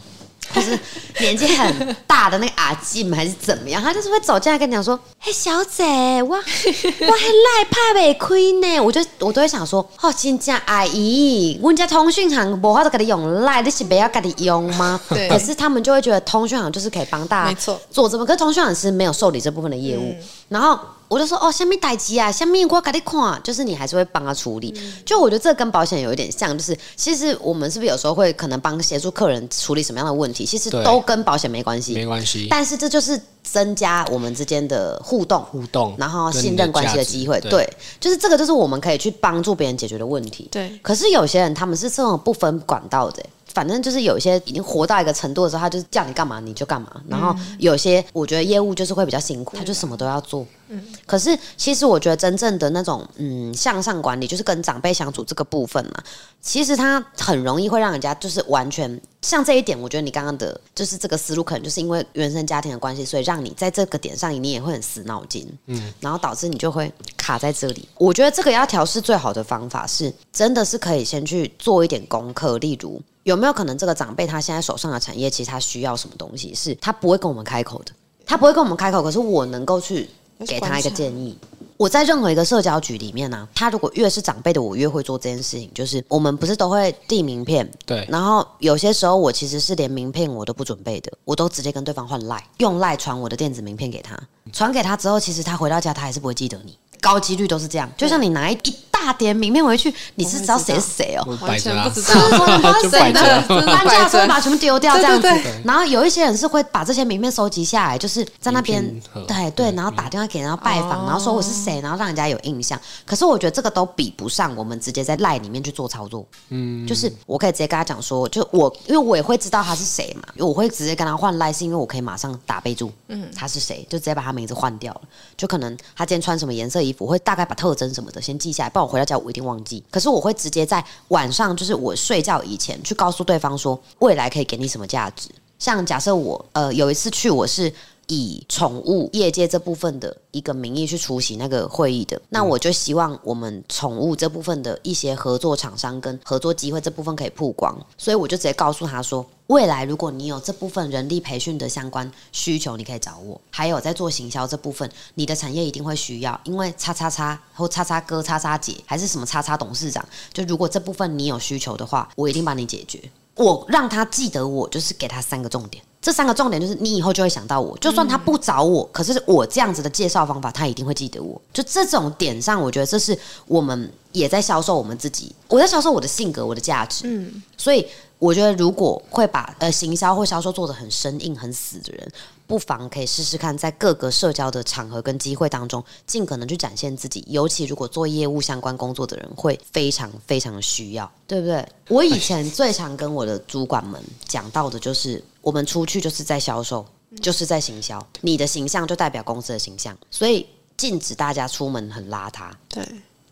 [0.53, 0.77] 就是
[1.19, 5.83] 年纪很大的那个阿进还是怎么样，他就是会走进来跟你讲说：“嘿，小姐，
[6.23, 20.15] 我我还赖怕被亏呢。”我就我都会想说：“哦，真正阿姨，我家通讯行无法都给你用赖，你是不要给你用吗？”对可是他们就会觉得通讯行就是可以帮大家没错做这么，可是通讯行是没有受理这部分的业务。
[20.47, 24.73] 然后我就说：“哦，下面代机啊，下面我给你看，就是你还是会帮他处理。
[25.05, 35.41] 就我觉得这跟保险有一点像，就是其实我们是不是有时候会可能帮协助客人处理什么样的问题，其实都跟保险没关系，没关系，但是这就是增加我们之间的互动。
[35.43, 37.51] 互动，然后信任关系的机会，对。
[37.51, 40.47] 对，就是这个，就是我们可以去帮助别人解决的问题。
[40.51, 40.77] 对。
[40.81, 43.23] 可是有些人他们是这种不分管道的，
[43.55, 47.01] 反正就是有一些已经活到一个程度的时候，他就是叫你干嘛你就干嘛。
[47.07, 50.45] 然后有些我觉得业务就是会比较辛苦，他就什么都要做。
[50.67, 56.03] 嗯可是其实我觉得真正的那种嗯向上管理，就是跟长辈相处这个部分嘛，
[56.41, 67.87] 其实他很容易会让人家就是完全像这一点，我觉得你刚刚的就是这个思路，可能就是因为原生家庭的关系，所以让你在这个点上你也会很死脑筋，嗯，然后导致你就会卡在这里。
[67.99, 77.91] 我觉得这个要调试最好的方法是，真的是可以先去做一点功课，例如有没有可能这个长辈他现在手上的产业，其实他需要什么东西，是他不会跟我们开口的，
[78.23, 80.07] 他不会跟我们开口，可是我能够去
[80.45, 81.35] 给他一个建议。
[81.75, 85.69] 我在任何一个社交局里面呢、他如果越是长辈的，我越会做这件事情。
[85.73, 94.15] 就是我们不是都会递名片，对然后有些时候我其实是连名片我都不准备的，我都直接跟对方换赖，用赖传我的电子名片给他。
[94.53, 97.91] 传给他之后，其实他回到家他还是不会记得你，高几率都是这样。
[97.97, 101.23] 就像你拿一一大点名片回去，你是知道谁是谁哦。
[101.27, 102.19] 我完全不，知道，
[102.81, 105.27] 就摆着真的搬家的时候把它全部丢掉这样子。
[105.63, 108.83] 然后有一些人是会把这些名片收集下来，就是在那边
[109.27, 112.79] 对对，然后打电话给人家拜访，然后说我是谁，然后让人家有印象。
[113.05, 116.25] 可是我觉得这个都比不上我们直接在赖里面去做操作。
[116.49, 125.01] 嗯，就是我可以直接跟他讲说，就我因为我也会知道他是谁嘛，我会直接跟他换赖，是因为我可以马上打备注，嗯，他是谁，就直接把他名字换掉了。
[125.37, 129.83] 就可能他今天穿什么颜色衣服，我会大概把特征什么的先记下来，不然我回到家我一定忘记。
[129.91, 135.29] 可是我会直接在晚上，就是我睡觉以前去告诉对方说，未来可以给你什么价值。
[135.59, 137.71] 像假设我呃有一次去，我是
[138.07, 153.39] 以宠物业界这部分的一个名义去出席那个会议的，那我就希望我们宠物这部分的一些合作厂商跟合作机会这部分可以曝光，所以我就直接告诉他说，未来如果你有这部分人力培训的相关需求，你可以找我。
[153.49, 162.99] 还有在做行销这部分，你的产业一定会需要，因为叉叉叉或叉叉哥、叉叉姐还是什么叉叉董事长，就如果这部分你有需求的话，我一定帮你解决。
[163.35, 165.83] 我让他记得我，就是给他三个重点。
[166.01, 171.41] 这三个重点就是你以后就会想到我，就算他不找我，可是我这样子的介绍方法，他一定会记得我。
[171.51, 173.17] 就这种点上，我觉得这是
[173.47, 177.05] 我们也在销售我们自己，我在销售我的性格、我的价值。
[177.07, 177.87] 嗯，所以
[178.25, 182.11] 我觉得如果会把呃行销或销售做得很生硬、很死的人，
[182.47, 187.23] 不妨可以试试看，在各个社交的场合跟机会当中，尽可能去展现自己。
[187.27, 191.63] 尤其如果做业务相关工作的人，会非常非常需要，对不对？
[191.89, 196.83] 我以前最常跟我的主管们讲到的就是，我们出去就是在销售，
[197.21, 202.49] 就是在行销，你的形象就代表公司的形象，所以禁止大家出门很邋遢。
[202.69, 202.83] 对，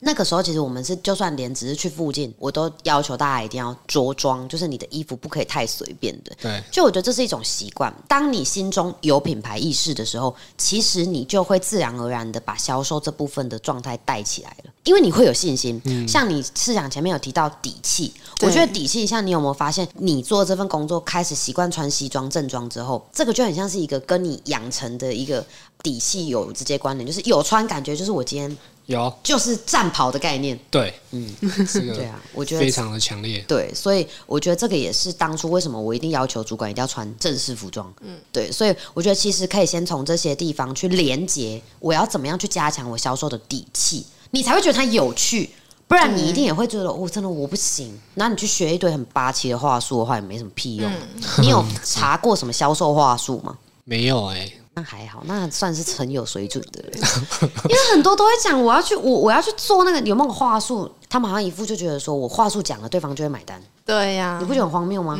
[0.03, 6.31] 那个时候，其实我们是就算连只是去附近，我都要求大家一定要着装，就是你的衣服不可以太随便的。
[6.41, 7.93] 对，就我觉得这是一种习惯。
[8.07, 15.81] 当你心中有品牌意识的时候，其实你就会自然而然的把销售这部分的状态带起来了，因为你会有信心。
[16.07, 25.45] 像你市场前面有提到底气，我觉得底气，像你有没有发现，你做这份工作开始习惯穿西装正装之后，这个就很像是一个跟你养成的一个
[25.81, 30.59] 底气有直接关联，就是有穿感觉，就是我今天有就是战袍的概念。
[30.69, 31.33] 对，嗯，
[31.71, 33.43] 这个对啊，我觉得非常的强烈。
[33.47, 37.91] 对，所以我觉得这个也是当初为什么我一定要求主管一定要穿正式服装。
[38.01, 45.49] 嗯，对，所以我觉得其实可以先从这些地方去连接，我要怎么样去加强我销售的底气，你才会觉得它有趣。
[45.85, 47.95] 不然你一定也会觉得，哦，真的我不行。
[48.15, 50.91] 然后你去学一堆很霸气的话术的话，也没什么屁用。
[51.39, 53.55] 你有查过什么销售话术吗？
[53.83, 56.91] 没有哎、那还好，那算是很有水准的人。
[57.69, 65.17] 因为很多都会讲我要去，我我要去做那个有没有话术，他们好像一副就觉得说我话术讲了，对方就会买单，对呀、你不觉得很荒谬吗？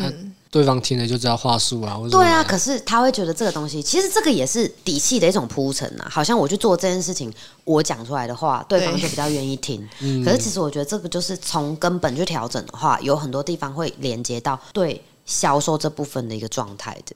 [0.49, 6.07] 对方听了就知道话术啊，或者对啊，可是他会觉得这个东西，其实这个也是底气的一种铺陈啊。
[6.09, 7.33] 好像我去做这件事情，
[7.63, 9.87] 我讲出来的话，对方就比较愿意听。
[10.23, 17.15] 可是其实我觉得这个就是从根本去调整的话，有很多地方会连接到对销售这部分的一个状态的。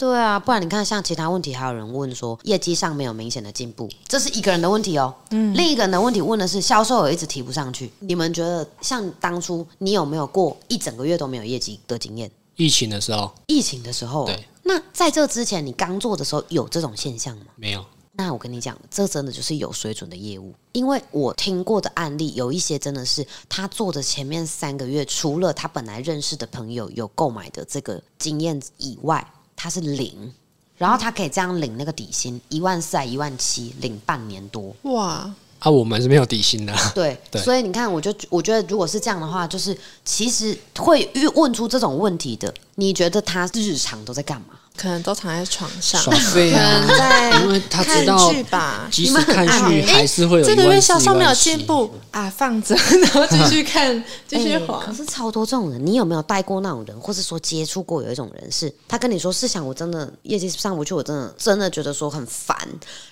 [0.00, 5.14] 对啊，不然你看，像其他问题，还有人问说业绩上没有明显的进步，这是一个人的问题哦。
[5.28, 7.92] 嗯，另一个人的问题问的是销售额一直提不上去。
[7.98, 12.30] 你们觉得像当初你有没有过一整个月都没有业绩的经验？
[12.56, 17.44] 疫情的时候疫情的时候，对，那在这之前你刚做的时候有这种现象吗？
[17.56, 29.26] 没有，那我跟你讲，这真的就是有水准的业务，因为我听过的案例有一些真的是他做的前面三个月，除了他本来认识的朋友有购买的这个经验以外，
[29.60, 30.32] 他是零。
[30.78, 34.74] 然后他可以这样领那个底薪一万四还一万七，领半年多。
[34.84, 44.58] 哇，啊，我们是没有底薪的， 对，对所以你看，我就我觉得，如果是这样的话，就是其实会遇问出这种问题的，你觉得他日常都在干嘛？
[44.76, 48.88] 可能都躺在床上，耍废可啊能，在因为他知看道剧吧。
[48.90, 54.92] 即使看剧还是会有这个月销销售没有进步啊，放着， 然后继续看， 继续哎滑可。
[54.94, 62.56] 是超多这种人，你有没有带过那种人，或是说接触过有一种人是，他跟你说，试想我真的业绩上不去，我真的真的觉得说很烦，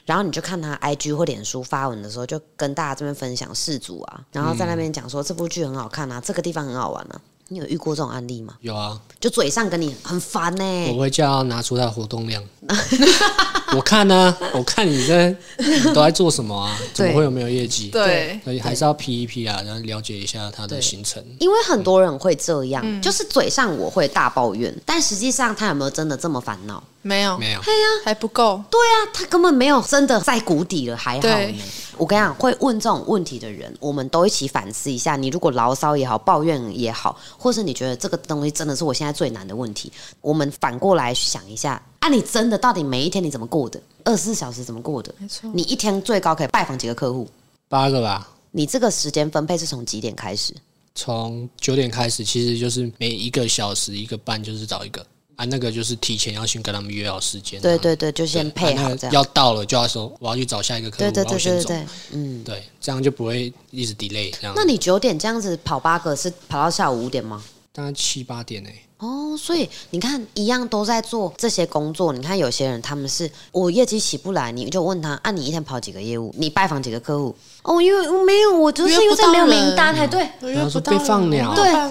[0.07, 7.21] 然后你就看他 IG 或脸书发文的时候，就跟大家这边分享事主啊，然后在那边讲说这部剧很好看啊，这个地方很好玩啊。
[7.49, 8.55] 你有遇过这种案例吗？
[8.61, 12.43] 有啊，就嘴上跟你很烦呢、我会叫他拿出他的活动量。
[13.77, 16.79] 我看呢、我看你在你都在做什么啊？
[16.95, 17.89] 怎么会有没有业绩？
[17.89, 21.23] 对，所以还是要 P 一 P 啊，然后了解一下他的行程。
[21.39, 26.83] 因为很多人会这样，就是嘴上我会大抱怨，但实际上他有没有真的这么烦恼？
[27.03, 27.61] 没有，没有，
[28.05, 28.63] 还不够。
[28.71, 31.55] 对啊，他根本没有真的在谷底了，还好呢。
[31.97, 35.17] 我跟你讲，会问这种问题的人，我们都一起反思一下。
[35.17, 43.81] 你如果牢骚也好，抱怨也好，或是你觉得这个东西真的是我现在最难的问题，我们反过来想一下，啊，你真的到底每一天你怎么过的？
[44.05, 45.15] 二十四小时怎么过的？
[45.19, 47.29] 没错你一天最高可以拜访几个客户？
[47.69, 48.31] 八个吧。
[48.51, 50.55] 你这个时间分配是从几点开始？
[50.95, 55.05] 从九点开始，其实就是每一个小时一个半，就是找一个
[55.37, 59.13] 啊，那个就是提前要先跟他们约好时间啊、对对对，就，先配啊那个好这样。
[59.15, 61.25] 要到了就要说我要去找下一个客户，对。
[61.25, 62.43] 对对对，嗯。
[62.43, 64.55] 对，这样就不会一直 delay 这样。
[64.57, 67.45] 那你九点这样子跑八个是跑到下午五点吗？
[67.79, 72.13] 大概七八点哎、哦，所以你看，一样都在做这些工作。
[72.13, 76.35] 你看有些人他们是我业绩起不来，你就问他，啊，你一天跑几个业务？
[76.37, 77.33] 你拜访几个客户？
[77.63, 80.29] 哦，因为我没有，我就是因为这没有名单，还对。
[80.41, 81.73] 我然后说被放鸟对。
[81.73, 81.87] 妈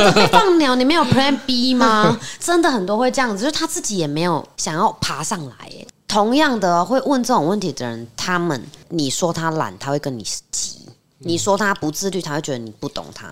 [0.00, 2.18] 的，被放鸟，你没有 Plan B 吗？
[2.40, 5.68] 真的很多会这样子，就是他自己也没有想要爬上来。
[5.72, 5.86] 耶。
[6.06, 10.88] 同样的，会问这种问题的人，他们你说他懒，他会跟你急；
[11.20, 13.26] 你说他不自律，他会觉得你不懂他；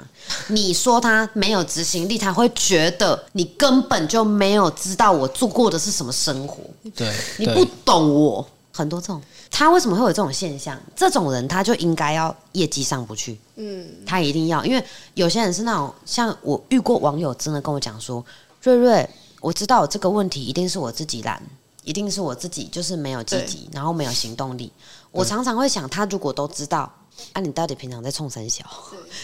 [0.48, 6.64] 你说他没有执行力，他会觉得你根本就没有知道我做过的是什么生活。
[6.96, 8.46] 对，你不，懂我。
[8.72, 10.78] 很多这种，他为什么会有这种现象？
[10.94, 14.84] 这种人他就应该要业绩上不去，嗯，他一定要，因为
[15.14, 18.22] 有些人是那种像我遇过网友真的跟我讲说，
[18.62, 19.08] 瑞瑞，
[19.40, 21.40] 我知道这个问题一定是我自己懒，
[21.84, 24.70] 一定是我自己就是没有积极，然后没有行动力。
[25.10, 26.92] 我常常会想，他如果都知道。
[27.32, 28.64] 啊，你到底平常在冲三小？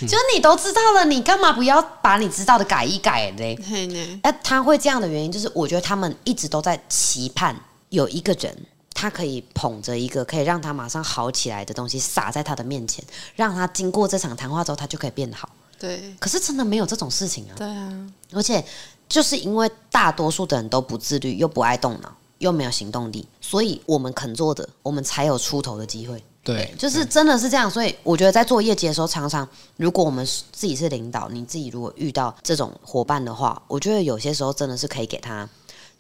[0.01, 7.55] 就是你都知道了，你干嘛不要把你知道的改一改呢，哎，他会这样的原因，就是我觉得他们一直都在期盼
[7.91, 8.57] 有一个人，
[8.95, 15.49] 他可以捧着一个可以让他马上好起来的东西撒在他的面前，让他经过这场谈话之后，他就可以变好。
[15.79, 17.55] 对可是真的没有这种事情啊！
[17.57, 18.65] 对啊，而且
[19.09, 26.23] 就是因为大多数的人都不自律，又不爱动脑，又没有行动力，所以我们肯做的，我们才有出头的机会。
[26.45, 35.49] 对，就是真的是这样，所以我觉得在做业绩的时候，常常如果我们自己是领导，你自己如果遇到这种伙伴的话，我觉得有些时候真的是可以给他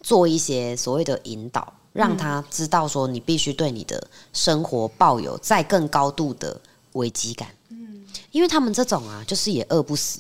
[0.03, 6.61] 做一些所谓的引导，让他知道说你必须对你的生活抱有再更高度的
[6.95, 7.49] 危机感。
[7.69, 8.05] 嗯。
[8.33, 10.19] 因为他们这种啊，就是也饿不死，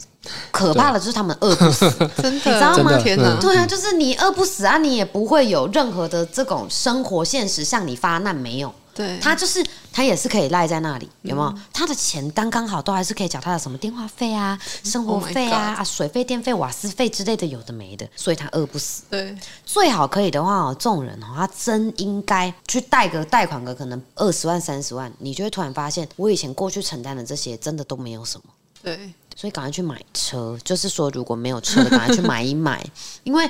[0.52, 1.90] 可怕的就是他们饿不死。
[2.22, 2.76] 真的，你知道吗？
[2.76, 3.02] 真的。
[3.02, 8.72] 天哪，对啊，就是你饿不死啊，你也不会有任何的这种生活现实向你发难，没有。
[8.94, 11.58] 对，他就是他也是可以赖在那里，有嗯没有？
[11.72, 19.04] 他的钱刚刚好，都还是可以缴他的什么电话费啊、生活 Oh 费啊、水费、电费、瓦斯费之类的，有的没的，所以他饿不死。
[19.08, 28.44] 对最好可以的话哦，这种人哦，他真应该去贷个贷款个可能二十万、三十万，你就会突然发现，我以前过去承担的这些真的都没有什么。
[28.82, 32.84] 对所以赶快去买车，就是说如果没有车的，赶快去买一买，
[33.24, 33.48] 因为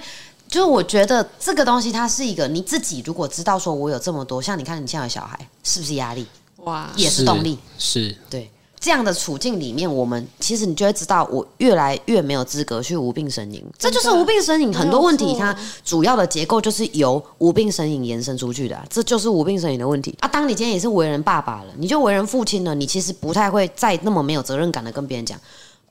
[0.52, 6.26] 就是我觉得这个东西它是一个你自己如果知道说我有这么多，像你看你现在有小孩，是不是压力
[6.58, 7.58] 哇，也是动力？
[7.78, 8.50] 是对。
[8.78, 13.64] 这样的处境里面，我们其实你就会知道，我越来越没有资格去无病呻吟。
[13.78, 20.26] 这就是无病呻吟，很多问题它主要的结构就是由无病呻吟延伸出去的、啊，这就是无病呻吟的问题啊。
[20.26, 25.38] 当你今天也是为人爸爸了，你就为人父亲了，你其实不太会再那么没有责任感的跟别人讲。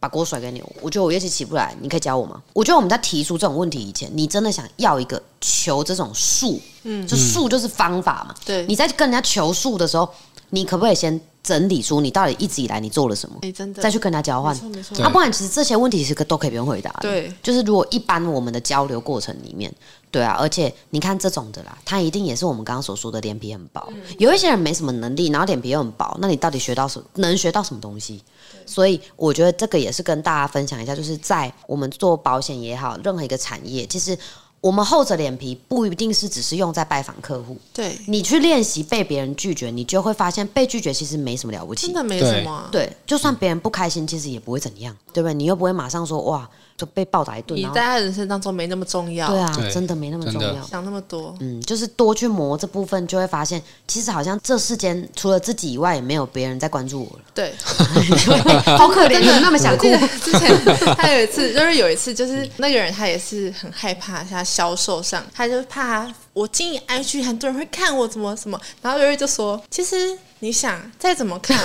[0.01, 2.41] 把锅甩给你，我觉得我业绩起不来，你可以教我吗？
[2.53, 8.33] 我觉得我们在提出这种问题以前，你真的想要一个求这种数，嗯，就数就是方法嘛。
[8.43, 10.09] 对你在跟人家求数的时候，
[10.49, 14.59] 你可不可以先整理出你到底一直以来你做了什么，哎，真的，再去跟他交换没？
[14.59, 17.01] 错没错啊，不然其实这些问题是个都可以不用回答的。
[17.01, 19.71] 对，就是如果一般我们的交流过程里面，
[20.09, 23.87] 对啊，而且你看这种的啦，他一定也是我们刚刚所说的脸皮很薄。
[24.17, 27.05] 有一些人没什么能力，然后脸皮又很薄，那你到底学到什么？
[27.17, 28.23] 能学到什么东西？
[28.71, 34.17] 所以我觉得这个也是跟大家分享一下，就是在我们做保险也好，任何一个产业，其实
[34.61, 41.95] 我们厚着脸皮不一定是只是用在拜访客户，对，你去练习被别人拒绝，你就会发现被拒绝其实没什么了不起真。
[41.95, 42.69] 的没什么啊。
[42.71, 45.33] 对，就算别人不开心，其实也不会怎样，对不对？
[45.33, 50.61] 你又不会马上说哇，就被暴打一顿，你在他人生当中没那么重要，对啊，对真的没那么重要。
[50.65, 57.23] 想那么多，嗯，就是多去磨这部分，就会发现，其实好像这世间除了自己以外，也没有别人在关注我了。
[57.33, 57.53] 对。
[58.77, 59.85] 好可怜，怎么那么想哭
[60.23, 60.49] 之前
[60.95, 71.59] 他有一次， 就是有一次，就是那个人他也是很害怕他销售上，他就怕我经营 IG 很多人会看我怎么什么，然后瑞瑞就说，其实你想再怎么看。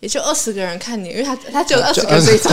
[0.00, 2.52] 也就二十个人看你，因为他他只有二十个追踪，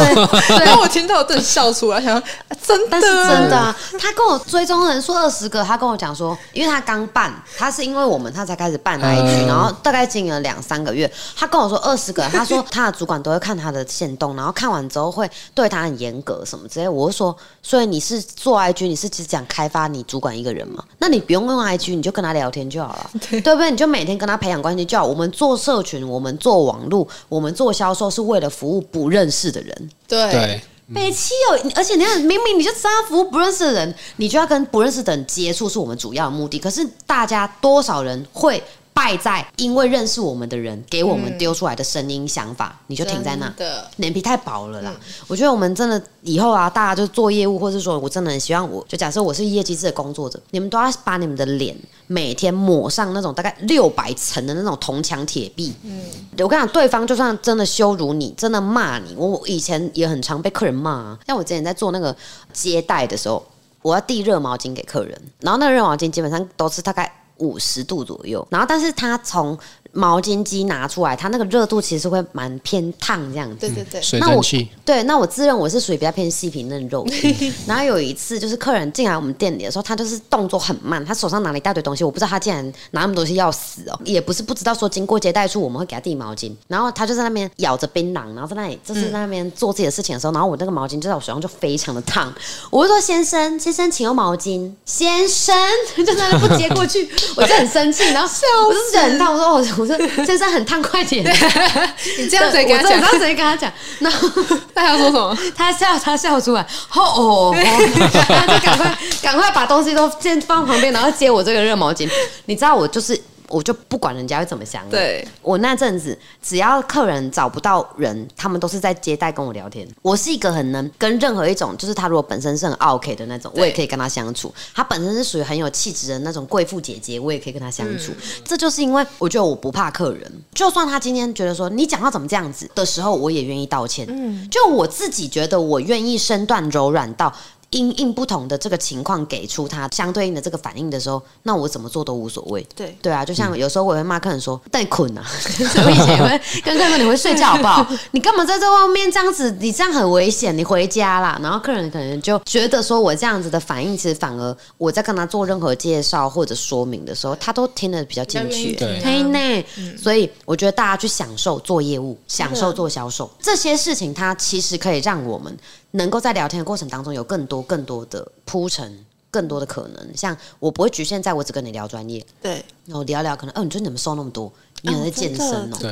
[0.59, 16.89] 然后我听到我真的笑出来，想说啊真的，但是真的啊，他跟我追踪人数二十个，他跟我讲说，因为他刚办，他是因为我们他才开始办 IG，、嗯然后大概经营了两三个月，他跟我说二十个，他说他的主管都会看他的线动，然后看完之后会对他很严格什么之类。
[16.89, 20.83] 我就说，所以你是做 IG，你是只讲开发你主管一个人吗？
[20.97, 23.69] 那你不用用 IG，你就跟他聊天就好了， 对不对？
[23.69, 25.05] 你就每天跟他培养关系就好。
[25.05, 29.89] 我们做社群，我们做网络，我们做销售是为了服务不认识的人。
[30.07, 30.61] 对對，
[30.93, 36.57] 北七有，而且你看，明明你就知道服务不认识的人，你就要跟不认识的人接触，是我们主要的目的。
[36.57, 38.63] 可是大家多少人会
[38.95, 43.53] 败在因为认识我们的人给我们丢出来的声音、想法，你就停在那
[43.97, 44.95] 脸皮太薄了啦！
[45.27, 51.75] 我觉得我们真的以后啊，大家就做业务，或是说我真的很希望我，就假设我是业绩制的工作者，你们都要把你们的脸
[52.07, 55.73] 每天抹上那种大概六百层的那种铜墙铁壁。
[55.83, 56.01] 嗯，
[56.39, 61.19] 我跟你讲，对方就算真的羞辱你，真的骂你，我我以前也很常被客人骂啊。
[61.27, 62.15] 像我之前在做那个
[62.53, 63.45] 接待的时候，
[63.81, 69.57] 我要递热毛巾给客人，然后那个热毛巾基本上都是大概五十度左右，然后但是它从
[69.95, 73.55] 毛巾机拿出来，它那个热度其实会蛮偏烫这样子。
[73.61, 77.03] 对对对，水那我蒸气，对，那我自认我是属于比较偏细皮嫩肉。
[77.05, 77.53] 的。
[77.65, 92.33] 然后有一次，就是客人进来我们店里的时候，他就是动作很慢，他手上拿了一大堆东西，我不知道他竟然拿那么多东西要死哦，也不是不知道说经过接待处我们会给他递毛巾，然后他就在那边咬着槟榔，然后在那里就是在那边做自己的事情的时候，然后我那个毛巾就在我手上就非常的烫，
[92.69, 95.55] 我就说先生，先生请用毛巾，先生
[95.97, 98.29] 就在那不接过去， 我就很生气，然后
[98.67, 101.23] 我就觉得很烫，我说我我说先生很烫，快点，
[102.17, 104.29] 你这样子跟他讲我这样，直接跟他讲，然后。
[104.75, 105.37] 他要说什么？
[105.55, 106.61] 他笑，他笑出来，
[106.93, 107.55] 哦哦，哦
[108.27, 112.09] 他就赶快赶快把东西都先放旁边，然后接我这个热毛巾。
[112.45, 113.19] 你知道我就是。
[113.55, 114.87] 我就不管人家会怎么想。
[114.89, 119.87] 对我那阵子，只要客人找不到人，他们都是在接待跟我聊天。
[120.01, 124.53] 我是一个很能跟任何一种，就是他如果本身是很 OK 的那种，我也可以跟他相处。
[124.73, 128.11] 他本身是属于很有气质的那种贵妇姐姐，我也可以跟他相处。
[128.43, 134.05] 这就是因为我觉得我不怕客人，就算他今天觉得说你讲话怎么这样子的时候，我也愿意道歉。
[134.09, 137.33] 嗯，就我自己觉得我愿意身段柔软到。
[137.71, 142.65] 因应不同的这个情况，给出他相对应的这个反应的时候，那我怎么做都无所谓。
[142.75, 145.23] 对对啊，就像有时候我会骂客人说：“带捆啊！”
[145.85, 147.85] 我以前也会跟客人说：“你会睡觉好不好？
[148.11, 149.51] 你干嘛在这外面这样子？
[149.59, 158.75] 你这样很危险，你回家啦。”然后客人可能就觉得说我这样子的反应，其实反而我在跟他做任何介绍或者说明的时候，他都听得比较进去。
[158.75, 159.65] 对嘿呢，
[159.97, 165.55] 所以我觉得大家去享受做业务，享受做销售这些事情，它其实可以让我们
[165.95, 169.05] 能够在聊天的过程当中有更多更多的铺陈。
[169.31, 174.49] 更多的可能，像我不会局限在我只跟你聊专业，对，然后聊聊可能，哦，你最近怎么瘦那么多？
[174.81, 175.77] 你有在健身哦？
[175.77, 175.91] 对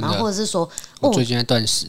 [0.00, 0.64] 然后或，者是说，
[1.00, 1.86] 哦，我最近在断食，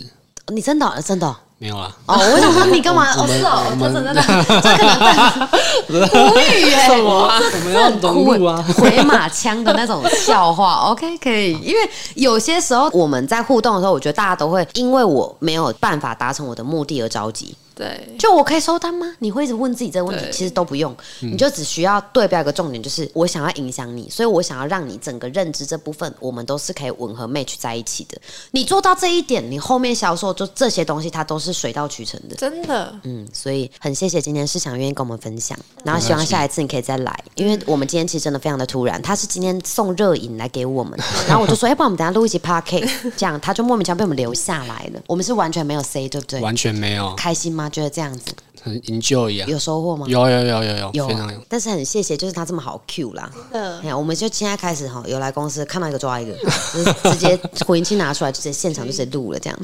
[0.47, 1.93] 你真的哦真的哦没有啦。
[2.05, 3.05] 哦，我想说你干嘛？
[3.17, 4.23] 哦，是哦，我真的真的，
[4.63, 7.37] 这可能无语耶，什么啊？
[7.37, 8.63] 我们要融入啊！
[8.79, 11.51] 回马枪的那种笑话，OK，可以。
[11.61, 17.53] 因为有些时候我们在互动的时候，我觉得大家都会因为我没有办法达成我的目的而着急。
[17.79, 19.15] 对，就我可以收单吗？
[19.19, 28.19] 你会一直问自己这个问题，其实都不用，你就只需要对标一个重点，就是我想要影响你，所以我想要让你整个认知这部分，我们都是可以吻合 match 在一起的。
[28.51, 32.35] 你做到这一点，你后面销售就这些东西，它都是水到渠成的。
[32.35, 40.99] 真的，嗯，所以很谢谢今天市场愿意跟我们分享，然后希望下一次你可以再来，因为我们今天其实真的非常的突然，他是今天送热饮来给我们，
[41.29, 46.41] 然后我就说，要、不然我们等下录一集 podcast，这样他就莫名其妙被我们留下来了，我们是完全没有 say，对不对？
[46.41, 47.68] 完全没有，开心吗？
[47.69, 50.05] 觉得这样子很 enjoy 啊，有收获吗？
[50.09, 51.39] 有有有有有，有啊非常有。
[51.47, 53.31] 但是很谢谢，就是他这么好 Q 啦。
[53.53, 56.33] 的哎呀，我们就现在开始哈，有来公司看到一个抓一个，
[56.73, 59.59] 就是直接混音器拿出来，就直接现场就直接录了这样。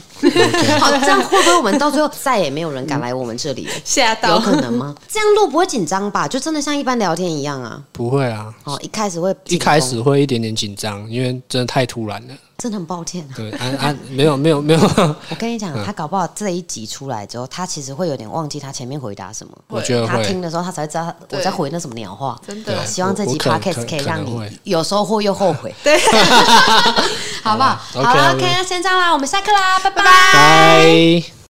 [0.79, 3.73] 好，这样会不会我们到最后再也没有人敢来我们这里了？
[3.73, 4.95] 有吓到，可能吗？
[5.09, 6.25] 这样录不会紧张吧？
[6.27, 7.83] 就真的像一般聊天一样啊。
[7.91, 12.33] 不会啊，哦，一开始会一开始会一点点紧张，因为真的太突然了。
[12.57, 13.33] 真的很抱歉啊。
[13.35, 14.79] 对，安安，没有没有没有，
[15.29, 19.53] 我跟你讲，他搞不好这一集出来之后，他其实会有点忘记他前面回答什么。
[19.67, 20.41] 我觉得他听。
[20.41, 22.39] 的时候，他才会知道我在回那什么鸟话。
[22.45, 25.97] 真的希望这集 podcast 可可以让你有收获又后悔，对，
[27.43, 27.75] 好不 好？
[27.93, 30.03] 好好了 OK，OK，OK，那先这样啦，我们下课啦，拜拜。
[30.03, 31.35] 拜。